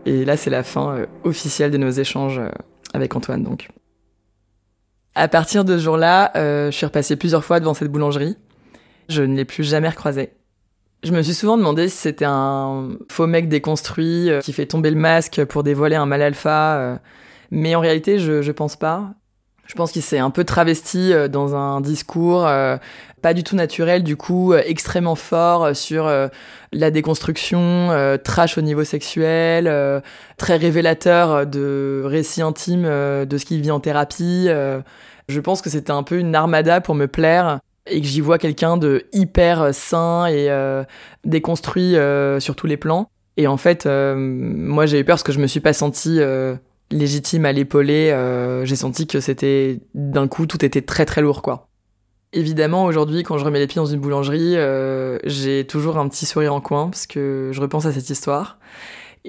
Et 0.06 0.24
là, 0.24 0.36
c'est 0.36 0.50
la 0.50 0.62
fin 0.62 0.96
euh, 0.96 1.06
officielle 1.24 1.72
de 1.72 1.78
nos 1.78 1.90
échanges 1.90 2.38
euh, 2.38 2.48
avec 2.94 3.14
Antoine, 3.16 3.42
donc. 3.42 3.68
À 5.16 5.28
partir 5.28 5.64
de 5.64 5.76
ce 5.76 5.82
jour-là, 5.82 6.30
euh, 6.36 6.70
je 6.70 6.76
suis 6.76 6.86
repassée 6.86 7.16
plusieurs 7.16 7.44
fois 7.44 7.58
devant 7.58 7.74
cette 7.74 7.90
boulangerie. 7.90 8.36
Je 9.08 9.22
ne 9.22 9.36
l'ai 9.36 9.44
plus 9.44 9.64
jamais 9.64 9.88
recroisé. 9.88 10.30
Je 11.02 11.12
me 11.12 11.22
suis 11.22 11.34
souvent 11.34 11.56
demandé 11.56 11.88
si 11.88 11.96
c'était 11.96 12.24
un 12.26 12.90
faux 13.10 13.26
mec 13.26 13.48
déconstruit 13.48 14.30
qui 14.42 14.52
fait 14.52 14.66
tomber 14.66 14.90
le 14.90 14.96
masque 14.96 15.44
pour 15.44 15.62
dévoiler 15.62 15.96
un 15.96 16.06
mal 16.06 16.22
alpha. 16.22 17.00
mais 17.50 17.74
en 17.74 17.80
réalité, 17.80 18.18
je, 18.18 18.42
je 18.42 18.52
pense 18.52 18.76
pas. 18.76 19.14
Je 19.66 19.74
pense 19.74 19.90
qu'il 19.92 20.02
s'est 20.02 20.18
un 20.18 20.30
peu 20.30 20.44
travesti 20.44 21.12
euh, 21.12 21.28
dans 21.28 21.56
un 21.56 21.80
discours 21.80 22.46
euh, 22.46 22.76
pas 23.22 23.34
du 23.34 23.42
tout 23.42 23.56
naturel, 23.56 24.04
du 24.04 24.16
coup 24.16 24.52
euh, 24.52 24.62
extrêmement 24.64 25.16
fort 25.16 25.74
sur 25.74 26.08
la 26.72 26.90
déconstruction, 26.90 28.18
trash 28.22 28.58
au 28.58 28.60
niveau 28.60 28.84
sexuel, 28.84 30.02
très 30.36 30.56
révélateur 30.56 31.46
de 31.46 32.02
récits 32.04 32.42
intimes 32.42 32.84
de 32.84 33.38
ce 33.38 33.44
qu'il 33.44 33.60
vit 33.60 33.70
en 33.70 33.80
thérapie. 33.80 34.48
je 35.28 35.40
pense 35.40 35.62
que 35.62 35.70
c'était 35.70 35.90
un 35.90 36.02
peu 36.02 36.18
une 36.18 36.34
armada 36.34 36.80
pour 36.80 36.94
me 36.94 37.06
plaire 37.06 37.58
et 37.88 38.00
que 38.00 38.06
j'y 38.06 38.20
vois 38.20 38.38
quelqu'un 38.38 38.76
de 38.76 39.06
hyper 39.12 39.74
sain 39.74 40.26
et 40.26 40.48
déconstruit 41.24 41.96
sur 42.40 42.56
tous 42.56 42.66
les 42.66 42.76
plans. 42.76 43.10
Et 43.36 43.46
en 43.46 43.56
fait, 43.56 43.86
moi 43.86 44.86
j'ai 44.86 45.00
eu 45.00 45.04
peur 45.04 45.14
parce 45.14 45.22
que 45.22 45.32
je 45.32 45.38
me 45.38 45.46
suis 45.46 45.60
pas 45.60 45.72
sentie 45.72 46.20
légitime 46.90 47.44
à 47.44 47.52
l'épauler, 47.52 48.10
euh, 48.10 48.64
j'ai 48.64 48.76
senti 48.76 49.06
que 49.06 49.20
c'était 49.20 49.80
d'un 49.94 50.28
coup 50.28 50.46
tout 50.46 50.64
était 50.64 50.82
très 50.82 51.04
très 51.04 51.20
lourd 51.20 51.42
quoi. 51.42 51.68
Évidemment 52.32 52.84
aujourd'hui 52.84 53.22
quand 53.22 53.38
je 53.38 53.44
remets 53.44 53.58
les 53.58 53.66
pieds 53.66 53.80
dans 53.80 53.86
une 53.86 54.00
boulangerie, 54.00 54.56
euh, 54.56 55.18
j'ai 55.24 55.66
toujours 55.66 55.98
un 55.98 56.08
petit 56.08 56.26
sourire 56.26 56.54
en 56.54 56.60
coin 56.60 56.88
parce 56.88 57.06
que 57.06 57.50
je 57.52 57.60
repense 57.60 57.86
à 57.86 57.92
cette 57.92 58.08
histoire. 58.08 58.58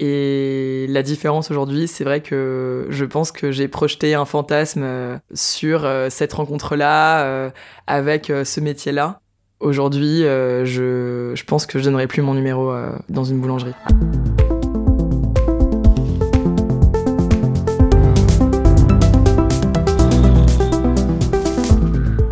Et 0.00 0.86
la 0.88 1.02
différence 1.02 1.50
aujourd'hui, 1.50 1.88
c'est 1.88 2.04
vrai 2.04 2.20
que 2.20 2.86
je 2.88 3.04
pense 3.04 3.32
que 3.32 3.50
j'ai 3.50 3.66
projeté 3.66 4.14
un 4.14 4.24
fantasme 4.24 4.82
euh, 4.84 5.18
sur 5.34 5.86
cette 6.08 6.32
rencontre-là, 6.32 7.50
avec 7.88 8.26
ce 8.26 8.60
métier-là. 8.60 9.20
Aujourd'hui, 9.58 10.20
je, 10.22 11.32
je 11.34 11.44
pense 11.44 11.66
que 11.66 11.80
je 11.80 11.84
donnerai 11.84 12.06
plus 12.06 12.22
mon 12.22 12.34
numéro 12.34 12.72
dans 13.08 13.24
une 13.24 13.40
boulangerie. 13.40 13.74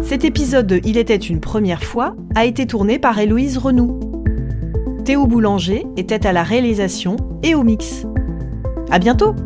Cet 0.04 0.24
épisode 0.24 0.68
de 0.68 0.80
Il 0.84 0.96
était 0.98 1.16
une 1.16 1.40
première 1.40 1.82
fois 1.82 2.14
a 2.36 2.44
été 2.44 2.66
tourné 2.66 3.00
par 3.00 3.18
Héloïse 3.18 3.58
Renou. 3.58 4.15
Théo 5.06 5.28
Boulanger 5.28 5.86
était 5.96 6.26
à 6.26 6.32
la 6.32 6.42
réalisation 6.42 7.14
et 7.44 7.54
au 7.54 7.62
mix. 7.62 8.06
À 8.90 8.98
bientôt! 8.98 9.36